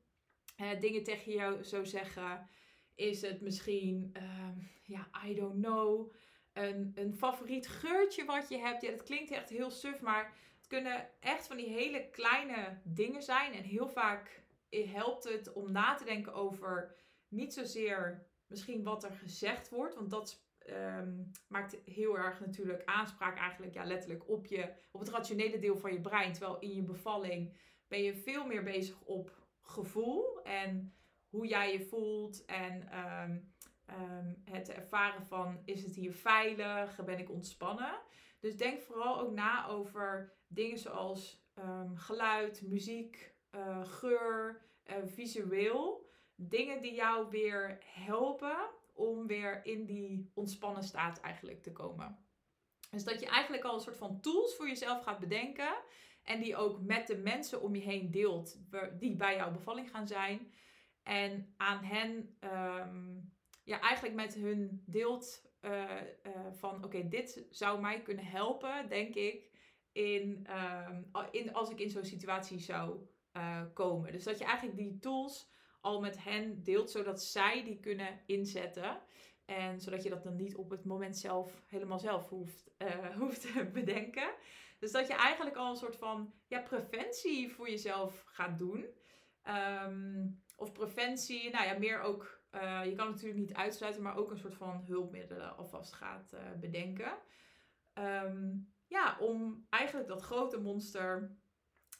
uh, 0.56 0.80
dingen 0.80 1.02
tegen 1.02 1.32
jou 1.32 1.64
zou 1.64 1.86
zeggen? 1.86 2.48
Is 2.94 3.20
het 3.20 3.40
misschien, 3.40 4.14
uh, 4.16 4.48
ja, 4.82 5.08
I 5.26 5.34
don't 5.34 5.62
know, 5.62 6.12
een, 6.52 6.92
een 6.94 7.14
favoriet 7.14 7.68
geurtje 7.68 8.24
wat 8.24 8.48
je 8.48 8.58
hebt? 8.58 8.82
Ja, 8.82 8.90
dat 8.90 9.02
klinkt 9.02 9.30
echt 9.30 9.48
heel 9.48 9.70
suf, 9.70 10.00
maar 10.00 10.36
het 10.56 10.66
kunnen 10.66 11.08
echt 11.20 11.46
van 11.46 11.56
die 11.56 11.68
hele 11.68 12.08
kleine 12.10 12.80
dingen 12.84 13.22
zijn. 13.22 13.52
En 13.52 13.62
heel 13.62 13.88
vaak 13.88 14.42
helpt 14.70 15.24
het 15.24 15.52
om 15.52 15.72
na 15.72 15.94
te 15.94 16.04
denken 16.04 16.34
over 16.34 16.96
niet 17.28 17.54
zozeer 17.54 18.26
misschien 18.46 18.82
wat 18.82 19.04
er 19.04 19.12
gezegd 19.12 19.68
wordt, 19.68 19.94
want 19.94 20.10
dat 20.10 20.44
um, 20.66 21.30
maakt 21.48 21.76
heel 21.84 22.18
erg 22.18 22.40
natuurlijk 22.40 22.84
aanspraak 22.84 23.36
eigenlijk 23.36 23.74
ja, 23.74 23.84
letterlijk 23.84 24.28
op, 24.28 24.46
je, 24.46 24.72
op 24.90 25.00
het 25.00 25.08
rationele 25.08 25.58
deel 25.58 25.76
van 25.76 25.92
je 25.92 26.00
brein. 26.00 26.32
Terwijl 26.32 26.58
in 26.58 26.74
je 26.74 26.82
bevalling 26.82 27.56
ben 27.88 28.02
je 28.02 28.14
veel 28.14 28.46
meer 28.46 28.62
bezig 28.62 29.00
op 29.04 29.40
gevoel 29.62 30.42
en 30.42 30.94
hoe 31.32 31.46
jij 31.46 31.72
je 31.72 31.80
voelt 31.80 32.44
en 32.44 32.98
um, 32.98 33.52
um, 34.00 34.42
het 34.44 34.68
ervaren 34.68 35.26
van 35.26 35.62
is 35.64 35.82
het 35.82 35.94
hier 35.94 36.14
veilig, 36.14 37.04
ben 37.04 37.18
ik 37.18 37.30
ontspannen. 37.30 38.00
Dus 38.40 38.56
denk 38.56 38.80
vooral 38.80 39.20
ook 39.20 39.32
na 39.32 39.66
over 39.66 40.32
dingen 40.46 40.78
zoals 40.78 41.44
um, 41.58 41.96
geluid, 41.96 42.62
muziek, 42.62 43.34
uh, 43.54 43.84
geur, 43.84 44.62
uh, 44.86 44.94
visueel. 45.04 46.10
Dingen 46.34 46.80
die 46.80 46.94
jou 46.94 47.30
weer 47.30 47.78
helpen 47.84 48.70
om 48.94 49.26
weer 49.26 49.64
in 49.64 49.86
die 49.86 50.30
ontspannen 50.34 50.82
staat 50.82 51.20
eigenlijk 51.20 51.62
te 51.62 51.72
komen. 51.72 52.18
Dus 52.90 53.04
dat 53.04 53.20
je 53.20 53.26
eigenlijk 53.26 53.64
al 53.64 53.74
een 53.74 53.80
soort 53.80 53.96
van 53.96 54.20
tools 54.20 54.56
voor 54.56 54.68
jezelf 54.68 55.02
gaat 55.02 55.18
bedenken. 55.18 55.74
En 56.22 56.40
die 56.40 56.56
ook 56.56 56.80
met 56.80 57.06
de 57.06 57.16
mensen 57.16 57.62
om 57.62 57.74
je 57.74 57.82
heen 57.82 58.10
deelt, 58.10 58.58
die 58.98 59.16
bij 59.16 59.36
jouw 59.36 59.52
bevalling 59.52 59.90
gaan 59.90 60.06
zijn. 60.06 60.52
En 61.02 61.54
aan 61.56 61.84
hen, 61.84 62.36
um, 62.40 63.32
ja, 63.64 63.80
eigenlijk 63.80 64.14
met 64.14 64.34
hun 64.34 64.82
deelt 64.86 65.50
uh, 65.60 65.70
uh, 66.26 66.52
van: 66.52 66.84
oké, 66.84 67.08
dit 67.08 67.46
zou 67.50 67.80
mij 67.80 68.02
kunnen 68.02 68.24
helpen, 68.24 68.88
denk 68.88 69.14
ik, 69.14 69.50
in, 69.92 70.46
um, 70.88 71.10
in, 71.30 71.54
als 71.54 71.70
ik 71.70 71.78
in 71.78 71.90
zo'n 71.90 72.04
situatie 72.04 72.58
zou 72.58 73.06
uh, 73.32 73.62
komen. 73.74 74.12
Dus 74.12 74.24
dat 74.24 74.38
je 74.38 74.44
eigenlijk 74.44 74.76
die 74.76 74.98
tools 74.98 75.50
al 75.80 76.00
met 76.00 76.24
hen 76.24 76.62
deelt, 76.62 76.90
zodat 76.90 77.22
zij 77.22 77.64
die 77.64 77.80
kunnen 77.80 78.20
inzetten. 78.26 79.00
En 79.44 79.80
zodat 79.80 80.02
je 80.02 80.08
dat 80.08 80.22
dan 80.22 80.36
niet 80.36 80.56
op 80.56 80.70
het 80.70 80.84
moment 80.84 81.16
zelf 81.16 81.62
helemaal 81.66 81.98
zelf 81.98 82.28
hoeft, 82.28 82.70
hoeft 83.18 83.40
te 83.40 83.70
bedenken. 83.72 84.34
Dus 84.78 84.92
dat 84.92 85.06
je 85.06 85.14
eigenlijk 85.14 85.56
al 85.56 85.70
een 85.70 85.76
soort 85.76 85.96
van 85.96 86.34
ja, 86.46 86.60
preventie 86.60 87.52
voor 87.52 87.70
jezelf 87.70 88.22
gaat 88.26 88.58
doen. 88.58 88.86
Um, 89.84 90.41
of 90.62 90.72
preventie, 90.72 91.50
nou 91.50 91.66
ja, 91.66 91.78
meer 91.78 92.00
ook, 92.00 92.40
uh, 92.52 92.84
je 92.84 92.94
kan 92.94 93.08
natuurlijk 93.10 93.38
niet 93.38 93.54
uitsluiten, 93.54 94.02
maar 94.02 94.16
ook 94.16 94.30
een 94.30 94.38
soort 94.38 94.54
van 94.54 94.84
hulpmiddelen 94.86 95.56
alvast 95.56 95.92
gaat 95.92 96.32
uh, 96.34 96.40
bedenken. 96.60 97.12
Um, 97.94 98.72
ja, 98.86 99.16
om 99.20 99.66
eigenlijk 99.68 100.08
dat 100.08 100.22
grote 100.22 100.60
monster 100.60 101.36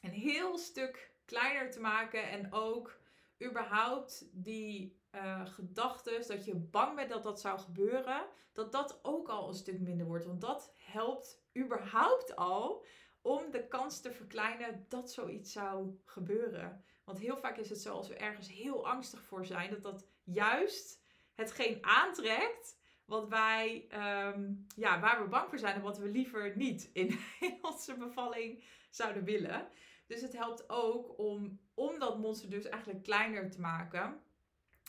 een 0.00 0.10
heel 0.10 0.58
stuk 0.58 1.14
kleiner 1.24 1.70
te 1.70 1.80
maken 1.80 2.28
en 2.30 2.52
ook 2.52 3.00
überhaupt 3.44 4.28
die 4.32 5.00
uh, 5.14 5.46
gedachtes 5.46 6.26
dat 6.26 6.44
je 6.44 6.54
bang 6.54 6.96
bent 6.96 7.10
dat 7.10 7.22
dat 7.22 7.40
zou 7.40 7.58
gebeuren, 7.58 8.26
dat 8.52 8.72
dat 8.72 8.98
ook 9.02 9.28
al 9.28 9.48
een 9.48 9.54
stuk 9.54 9.80
minder 9.80 10.06
wordt. 10.06 10.24
Want 10.24 10.40
dat 10.40 10.74
helpt 10.76 11.42
überhaupt 11.58 12.36
al 12.36 12.84
om 13.20 13.50
de 13.50 13.68
kans 13.68 14.00
te 14.00 14.12
verkleinen 14.12 14.86
dat 14.88 15.12
zoiets 15.12 15.52
zou 15.52 16.00
gebeuren. 16.04 16.84
Want 17.12 17.24
heel 17.24 17.36
vaak 17.36 17.56
is 17.56 17.68
het 17.68 17.80
zo 17.80 17.94
als 17.94 18.08
we 18.08 18.14
ergens 18.14 18.48
heel 18.48 18.88
angstig 18.88 19.22
voor 19.22 19.44
zijn, 19.44 19.70
dat 19.70 19.82
dat 19.82 20.06
juist 20.24 21.02
hetgeen 21.34 21.78
aantrekt 21.84 22.78
wat 23.04 23.28
wij, 23.28 23.86
um, 24.26 24.66
ja, 24.76 25.00
waar 25.00 25.22
we 25.22 25.28
bang 25.28 25.48
voor 25.48 25.58
zijn 25.58 25.74
en 25.74 25.82
wat 25.82 25.98
we 25.98 26.08
liever 26.08 26.56
niet 26.56 26.90
in, 26.92 27.18
onze 27.62 27.96
bevalling 27.96 28.64
zouden 28.90 29.24
willen. 29.24 29.68
Dus 30.06 30.20
het 30.20 30.32
helpt 30.32 30.70
ook 30.70 31.18
om, 31.18 31.60
om 31.74 31.98
dat 31.98 32.18
monster 32.18 32.50
dus 32.50 32.64
eigenlijk 32.64 33.02
kleiner 33.02 33.50
te 33.50 33.60
maken. 33.60 34.22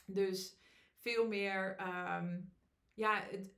Dus 0.06 0.58
veel 0.96 1.28
meer, 1.28 1.76
um, 1.80 2.54
ja, 2.94 3.24
het, 3.30 3.54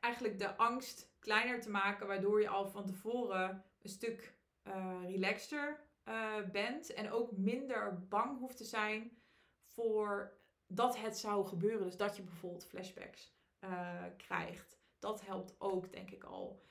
eigenlijk 0.00 0.38
de 0.38 0.56
angst 0.56 1.14
kleiner 1.18 1.60
te 1.60 1.70
maken, 1.70 2.06
waardoor 2.06 2.40
je 2.40 2.48
al 2.48 2.68
van 2.68 2.86
tevoren 2.86 3.64
een 3.82 3.90
stuk 3.90 4.34
uh, 4.66 4.98
relaxter 5.02 5.80
uh, 6.08 6.50
bent 6.50 6.92
en 6.92 7.10
ook 7.10 7.36
minder 7.36 8.06
bang 8.08 8.38
hoeft 8.38 8.56
te 8.56 8.64
zijn 8.64 9.22
voor 9.62 10.40
dat 10.66 10.98
het 10.98 11.18
zou 11.18 11.46
gebeuren. 11.46 11.86
Dus 11.86 11.96
dat 11.96 12.16
je 12.16 12.22
bijvoorbeeld 12.22 12.66
flashbacks 12.66 13.36
uh, 13.60 14.04
krijgt. 14.16 14.80
Dat 14.98 15.26
helpt 15.26 15.54
ook, 15.58 15.92
denk 15.92 16.10
ik 16.10 16.24
al, 16.24 16.62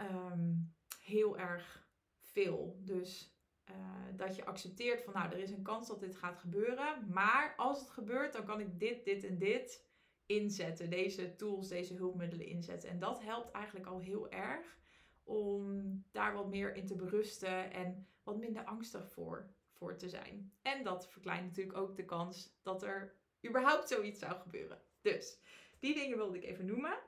um, 0.00 0.74
heel 1.00 1.38
erg 1.38 1.88
veel. 2.18 2.78
Dus 2.80 3.36
uh, 3.70 3.76
dat 4.16 4.36
je 4.36 4.44
accepteert 4.44 5.02
van, 5.02 5.12
nou, 5.12 5.32
er 5.32 5.38
is 5.38 5.50
een 5.50 5.62
kans 5.62 5.88
dat 5.88 6.00
dit 6.00 6.16
gaat 6.16 6.38
gebeuren. 6.38 7.06
Maar 7.10 7.54
als 7.56 7.80
het 7.80 7.90
gebeurt, 7.90 8.32
dan 8.32 8.44
kan 8.44 8.60
ik 8.60 8.78
dit, 8.78 9.04
dit 9.04 9.24
en 9.24 9.38
dit 9.38 9.86
inzetten. 10.26 10.90
Deze 10.90 11.36
tools, 11.36 11.68
deze 11.68 11.94
hulpmiddelen 11.94 12.46
inzetten. 12.46 12.90
En 12.90 12.98
dat 12.98 13.22
helpt 13.22 13.50
eigenlijk 13.50 13.86
al 13.86 13.98
heel 13.98 14.30
erg 14.30 14.78
om 15.24 15.87
wat 16.34 16.48
meer 16.48 16.74
in 16.74 16.86
te 16.86 16.96
berusten 16.96 17.72
en 17.72 18.06
wat 18.22 18.36
minder 18.36 18.64
angstig 18.64 19.10
voor, 19.10 19.50
voor 19.72 19.96
te 19.96 20.08
zijn. 20.08 20.52
En 20.62 20.84
dat 20.84 21.08
verkleint 21.08 21.46
natuurlijk 21.46 21.78
ook 21.78 21.96
de 21.96 22.04
kans 22.04 22.58
dat 22.62 22.82
er 22.82 23.14
überhaupt 23.46 23.88
zoiets 23.88 24.18
zou 24.18 24.34
gebeuren. 24.40 24.82
Dus 25.00 25.38
die 25.78 25.94
dingen 25.94 26.16
wilde 26.16 26.36
ik 26.36 26.44
even 26.44 26.66
noemen. 26.66 26.98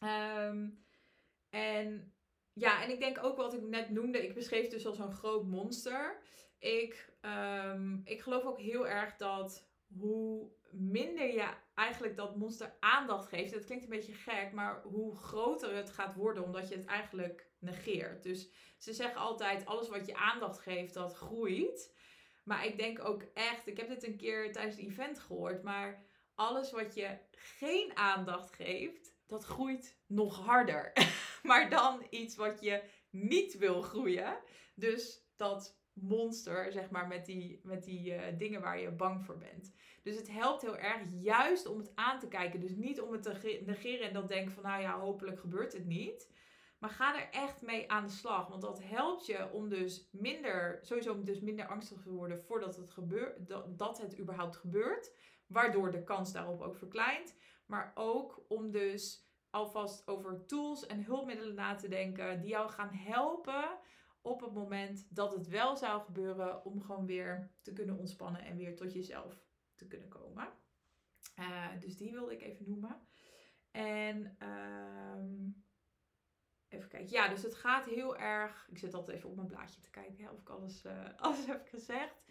Ehm, 0.00 0.68
en 1.50 2.12
ja, 2.52 2.82
en 2.82 2.90
ik 2.90 3.00
denk 3.00 3.24
ook 3.24 3.36
wat 3.36 3.54
ik 3.54 3.62
net 3.62 3.90
noemde, 3.90 4.24
ik 4.24 4.34
beschreef 4.34 4.68
dus 4.68 4.86
al 4.86 4.94
zo'n 4.94 5.12
groot 5.12 5.44
monster. 5.44 6.18
Ik, 6.58 7.12
ehm, 7.20 8.00
ik 8.04 8.20
geloof 8.20 8.44
ook 8.44 8.58
heel 8.58 8.88
erg 8.88 9.16
dat 9.16 9.68
hoe 9.98 10.50
minder 10.70 11.32
je 11.32 11.48
eigenlijk 11.74 12.16
dat 12.16 12.36
monster 12.36 12.76
aandacht 12.80 13.28
geeft, 13.28 13.52
dat 13.52 13.64
klinkt 13.64 13.84
een 13.84 13.90
beetje 13.90 14.12
gek, 14.12 14.52
maar 14.52 14.82
hoe 14.82 15.16
groter 15.16 15.74
het 15.74 15.90
gaat 15.90 16.14
worden 16.14 16.44
omdat 16.44 16.68
je 16.68 16.76
het 16.76 16.84
eigenlijk 16.84 17.45
negeert. 17.58 18.22
Dus 18.22 18.48
ze 18.78 18.92
zeggen 18.92 19.20
altijd, 19.20 19.66
alles 19.66 19.88
wat 19.88 20.06
je 20.06 20.16
aandacht 20.16 20.58
geeft, 20.58 20.94
dat 20.94 21.14
groeit. 21.14 21.94
Maar 22.44 22.66
ik 22.66 22.78
denk 22.78 23.04
ook 23.04 23.22
echt, 23.34 23.66
ik 23.66 23.76
heb 23.76 23.88
dit 23.88 24.06
een 24.06 24.16
keer 24.16 24.52
tijdens 24.52 24.76
het 24.76 24.84
event 24.84 25.18
gehoord, 25.18 25.62
maar 25.62 26.04
alles 26.34 26.70
wat 26.70 26.94
je 26.94 27.18
geen 27.30 27.96
aandacht 27.96 28.52
geeft, 28.52 29.14
dat 29.26 29.44
groeit 29.44 29.98
nog 30.06 30.44
harder. 30.44 30.92
maar 31.42 31.70
dan 31.70 32.06
iets 32.10 32.36
wat 32.36 32.60
je 32.60 32.82
niet 33.10 33.58
wil 33.58 33.82
groeien. 33.82 34.38
Dus 34.74 35.24
dat 35.36 35.78
monster, 35.92 36.72
zeg 36.72 36.90
maar, 36.90 37.06
met 37.06 37.26
die, 37.26 37.60
met 37.62 37.84
die 37.84 38.14
uh, 38.14 38.22
dingen 38.38 38.60
waar 38.60 38.80
je 38.80 38.90
bang 38.90 39.24
voor 39.24 39.38
bent. 39.38 39.74
Dus 40.02 40.16
het 40.16 40.28
helpt 40.28 40.62
heel 40.62 40.76
erg 40.76 41.02
juist 41.20 41.66
om 41.66 41.78
het 41.78 41.92
aan 41.94 42.18
te 42.18 42.28
kijken. 42.28 42.60
Dus 42.60 42.74
niet 42.74 43.00
om 43.00 43.12
het 43.12 43.22
te 43.22 43.62
negeren 43.66 44.06
en 44.06 44.12
dan 44.12 44.26
denken 44.26 44.52
van, 44.52 44.62
nou 44.62 44.82
ja, 44.82 44.98
hopelijk 44.98 45.40
gebeurt 45.40 45.72
het 45.72 45.86
niet. 45.86 46.30
Maar 46.78 46.90
ga 46.90 47.22
er 47.22 47.30
echt 47.30 47.62
mee 47.62 47.90
aan 47.90 48.06
de 48.06 48.12
slag. 48.12 48.48
Want 48.48 48.62
dat 48.62 48.82
helpt 48.82 49.26
je 49.26 49.50
om 49.52 49.68
dus 49.68 50.08
minder, 50.12 50.78
sowieso 50.82 51.22
dus 51.22 51.40
minder 51.40 51.66
angstig 51.66 52.02
te 52.02 52.10
worden 52.10 52.38
voordat 52.38 52.76
het 52.76 52.90
gebeurt, 52.90 53.48
dat, 53.78 53.98
het 53.98 54.18
überhaupt 54.18 54.56
gebeurt. 54.56 55.12
Waardoor 55.46 55.90
de 55.90 56.04
kans 56.04 56.32
daarop 56.32 56.60
ook 56.60 56.76
verkleint. 56.76 57.36
Maar 57.66 57.92
ook 57.94 58.44
om 58.48 58.70
dus 58.70 59.30
alvast 59.50 60.08
over 60.08 60.46
tools 60.46 60.86
en 60.86 61.04
hulpmiddelen 61.04 61.54
na 61.54 61.74
te 61.74 61.88
denken 61.88 62.40
die 62.40 62.50
jou 62.50 62.70
gaan 62.70 62.92
helpen 62.92 63.78
op 64.20 64.40
het 64.40 64.52
moment 64.52 65.06
dat 65.10 65.32
het 65.32 65.48
wel 65.48 65.76
zou 65.76 66.02
gebeuren 66.02 66.64
om 66.64 66.82
gewoon 66.82 67.06
weer 67.06 67.50
te 67.62 67.72
kunnen 67.72 67.98
ontspannen 67.98 68.44
en 68.44 68.56
weer 68.56 68.76
tot 68.76 68.92
jezelf 68.92 69.44
te 69.74 69.86
kunnen 69.86 70.08
komen. 70.08 70.48
Uh, 71.38 71.80
dus 71.80 71.96
die 71.96 72.12
wilde 72.12 72.32
ik 72.32 72.42
even 72.42 72.68
noemen. 72.68 73.00
En 73.70 74.36
um, 74.48 75.64
even 76.68 76.88
kijken. 76.88 77.12
Ja, 77.12 77.28
dus 77.28 77.42
het 77.42 77.54
gaat 77.54 77.86
heel 77.86 78.16
erg. 78.16 78.68
Ik 78.70 78.78
zit 78.78 78.94
altijd 78.94 79.16
even 79.16 79.28
op 79.28 79.36
mijn 79.36 79.48
blaadje 79.48 79.80
te 79.80 79.90
kijken 79.90 80.24
hè, 80.24 80.30
of 80.30 80.40
ik 80.40 80.48
alles, 80.48 80.84
uh, 80.84 81.08
alles 81.16 81.46
heb 81.46 81.68
gezegd. 81.68 82.24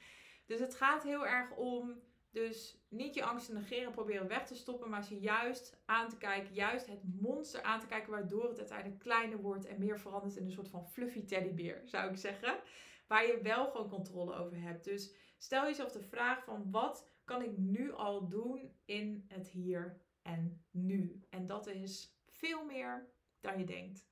Dus 0.45 0.59
het 0.59 0.75
gaat 0.75 1.03
heel 1.03 1.27
erg 1.27 1.55
om 1.55 2.01
dus 2.35 2.77
niet 2.89 3.13
je 3.13 3.23
angst 3.23 3.45
te 3.45 3.53
negeren, 3.53 3.91
proberen 3.91 4.27
weg 4.27 4.47
te 4.47 4.55
stoppen, 4.55 4.89
maar 4.89 5.03
ze 5.03 5.19
juist 5.19 5.81
aan 5.85 6.09
te 6.09 6.17
kijken, 6.17 6.53
juist 6.53 6.87
het 6.87 7.01
monster 7.03 7.61
aan 7.61 7.79
te 7.79 7.85
kijken, 7.85 8.11
waardoor 8.11 8.49
het 8.49 8.57
uiteindelijk 8.57 8.99
kleiner 8.99 9.41
wordt 9.41 9.65
en 9.65 9.79
meer 9.79 9.99
verandert 9.99 10.35
in 10.35 10.45
een 10.45 10.51
soort 10.51 10.69
van 10.69 10.87
fluffy 10.87 11.25
teddybeer, 11.25 11.81
zou 11.85 12.09
ik 12.09 12.17
zeggen. 12.17 12.59
Waar 13.07 13.27
je 13.27 13.41
wel 13.41 13.71
gewoon 13.71 13.89
controle 13.89 14.35
over 14.35 14.61
hebt. 14.61 14.83
Dus 14.83 15.15
stel 15.37 15.63
jezelf 15.63 15.91
de 15.91 16.01
vraag 16.01 16.43
van 16.43 16.71
wat 16.71 17.09
kan 17.23 17.41
ik 17.41 17.57
nu 17.57 17.93
al 17.93 18.27
doen 18.27 18.75
in 18.85 19.25
het 19.27 19.47
hier 19.47 20.01
en 20.21 20.65
nu? 20.71 21.25
En 21.29 21.47
dat 21.47 21.67
is 21.67 22.17
veel 22.25 22.65
meer 22.65 23.09
dan 23.39 23.59
je 23.59 23.65
denkt. 23.65 24.07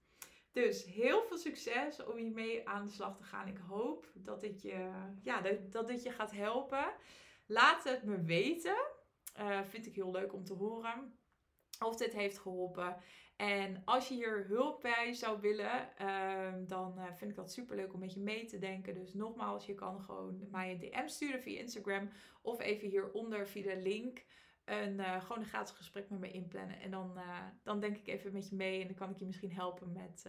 Dus 0.53 0.85
heel 0.85 1.23
veel 1.23 1.37
succes 1.37 2.03
om 2.03 2.17
hiermee 2.17 2.67
aan 2.67 2.85
de 2.85 2.91
slag 2.91 3.17
te 3.17 3.23
gaan. 3.23 3.47
Ik 3.47 3.57
hoop 3.57 4.11
dat 4.13 4.41
dit 4.41 4.61
je, 4.61 4.91
ja, 5.21 5.41
dat, 5.69 5.87
dit 5.87 6.03
je 6.03 6.11
gaat 6.11 6.31
helpen. 6.31 6.93
Laat 7.45 7.83
het 7.83 8.03
me 8.03 8.23
weten. 8.23 8.77
Uh, 9.39 9.61
vind 9.61 9.85
ik 9.85 9.95
heel 9.95 10.11
leuk 10.11 10.33
om 10.33 10.43
te 10.43 10.53
horen. 10.53 11.17
Of 11.79 11.95
dit 11.95 12.13
heeft 12.13 12.37
geholpen. 12.37 12.97
En 13.35 13.81
als 13.85 14.07
je 14.07 14.13
hier 14.13 14.45
hulp 14.47 14.81
bij 14.81 15.13
zou 15.13 15.41
willen, 15.41 15.89
uh, 16.01 16.53
dan 16.67 16.93
uh, 16.97 17.13
vind 17.13 17.31
ik 17.31 17.35
dat 17.35 17.51
super 17.51 17.75
leuk 17.75 17.93
om 17.93 17.99
met 17.99 18.13
je 18.13 18.19
mee 18.19 18.45
te 18.45 18.57
denken. 18.57 18.93
Dus 18.93 19.13
nogmaals, 19.13 19.65
je 19.65 19.75
kan 19.75 20.01
gewoon 20.01 20.47
mij 20.51 20.71
een 20.71 20.79
DM 20.79 21.07
sturen 21.07 21.41
via 21.41 21.59
Instagram. 21.59 22.09
Of 22.41 22.59
even 22.59 22.87
hieronder 22.87 23.47
via 23.47 23.75
de 23.75 23.81
link. 23.81 24.25
Een, 24.65 24.93
uh, 24.93 25.21
gewoon 25.21 25.39
een 25.39 25.49
gratis 25.49 25.75
gesprek 25.75 26.09
met 26.09 26.19
me 26.19 26.31
inplannen. 26.31 26.79
En 26.79 26.91
dan, 26.91 27.19
dan 27.63 27.79
denk 27.79 27.97
ik 27.97 28.07
even 28.07 28.33
met 28.33 28.49
je 28.49 28.55
mee. 28.55 28.81
En 28.81 28.87
dan 28.87 28.95
kan 28.95 29.09
ik 29.09 29.17
je 29.17 29.25
misschien 29.25 29.53
helpen 29.53 29.91
met 29.91 30.25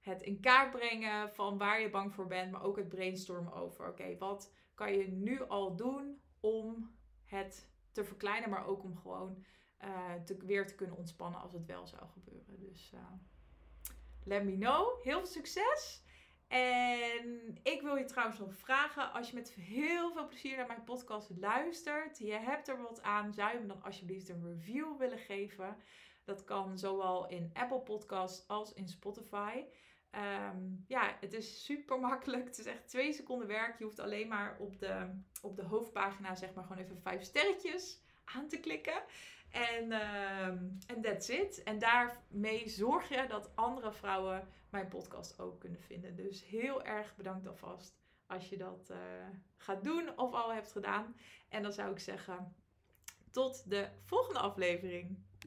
het 0.00 0.22
in 0.22 0.40
kaart 0.40 0.70
brengen 0.70 1.34
van 1.34 1.58
waar 1.58 1.80
je 1.80 1.90
bang 1.90 2.14
voor 2.14 2.26
bent. 2.26 2.50
Maar 2.50 2.62
ook 2.62 2.76
het 2.76 2.88
brainstormen 2.88 3.52
over. 3.52 3.88
Oké, 3.88 4.16
wat 4.18 4.54
kan 4.74 4.92
je 4.92 5.08
nu 5.08 5.42
al 5.42 5.76
doen 5.76 6.22
om 6.40 6.96
het 7.24 7.70
te 7.92 8.04
verkleinen, 8.04 8.50
maar 8.50 8.66
ook 8.66 8.82
om 8.82 8.96
gewoon 8.96 9.44
te, 10.24 10.36
weer 10.36 10.66
te 10.66 10.74
kunnen 10.74 10.96
ontspannen 10.96 11.40
als 11.40 11.52
het 11.52 11.66
wel 11.66 11.86
zou 11.86 12.02
gebeuren. 12.08 12.58
Dus 12.58 12.92
let 14.24 14.44
me 14.44 14.56
know. 14.56 15.02
Heel 15.02 15.18
veel 15.18 15.26
succes. 15.26 16.02
En 16.52 17.58
ik 17.62 17.82
wil 17.82 17.96
je 17.96 18.04
trouwens 18.04 18.38
nog 18.38 18.54
vragen, 18.54 19.12
als 19.12 19.28
je 19.28 19.34
met 19.34 19.52
heel 19.52 20.12
veel 20.12 20.28
plezier 20.28 20.56
naar 20.56 20.66
mijn 20.66 20.84
podcast 20.84 21.30
luistert, 21.36 22.18
je 22.18 22.32
hebt 22.32 22.68
er 22.68 22.82
wat 22.82 23.02
aan, 23.02 23.34
zou 23.34 23.52
je 23.52 23.60
me 23.60 23.66
dan 23.66 23.82
alsjeblieft 23.82 24.28
een 24.28 24.44
review 24.44 24.98
willen 24.98 25.18
geven? 25.18 25.76
Dat 26.24 26.44
kan 26.44 26.78
zowel 26.78 27.28
in 27.28 27.50
Apple 27.52 27.80
Podcasts 27.80 28.48
als 28.48 28.72
in 28.72 28.88
Spotify. 28.88 29.64
Um, 30.50 30.84
ja, 30.86 31.16
het 31.20 31.32
is 31.32 31.64
super 31.64 32.00
makkelijk. 32.00 32.44
Het 32.44 32.58
is 32.58 32.66
echt 32.66 32.88
twee 32.88 33.12
seconden 33.12 33.48
werk. 33.48 33.78
Je 33.78 33.84
hoeft 33.84 33.98
alleen 33.98 34.28
maar 34.28 34.56
op 34.58 34.78
de, 34.78 35.20
op 35.42 35.56
de 35.56 35.64
hoofdpagina, 35.64 36.34
zeg 36.34 36.54
maar, 36.54 36.64
gewoon 36.64 36.82
even 36.82 37.00
vijf 37.00 37.22
sterretjes 37.22 38.02
aan 38.24 38.48
te 38.48 38.60
klikken. 38.60 39.02
En 39.52 39.92
um, 39.92 40.78
that's 41.02 41.28
it. 41.28 41.62
En 41.62 41.78
daarmee 41.78 42.68
zorg 42.68 43.08
je 43.08 43.26
dat 43.28 43.56
andere 43.56 43.92
vrouwen 43.92 44.48
mijn 44.70 44.88
podcast 44.88 45.38
ook 45.38 45.60
kunnen 45.60 45.80
vinden. 45.80 46.16
Dus 46.16 46.44
heel 46.44 46.82
erg 46.82 47.16
bedankt 47.16 47.46
alvast 47.46 48.00
als 48.26 48.48
je 48.48 48.56
dat 48.56 48.88
uh, 48.90 48.96
gaat 49.56 49.84
doen 49.84 50.18
of 50.18 50.32
al 50.32 50.52
hebt 50.52 50.72
gedaan. 50.72 51.16
En 51.48 51.62
dan 51.62 51.72
zou 51.72 51.90
ik 51.90 51.98
zeggen, 51.98 52.54
tot 53.30 53.70
de 53.70 53.88
volgende 54.02 54.40
aflevering. 54.40 55.18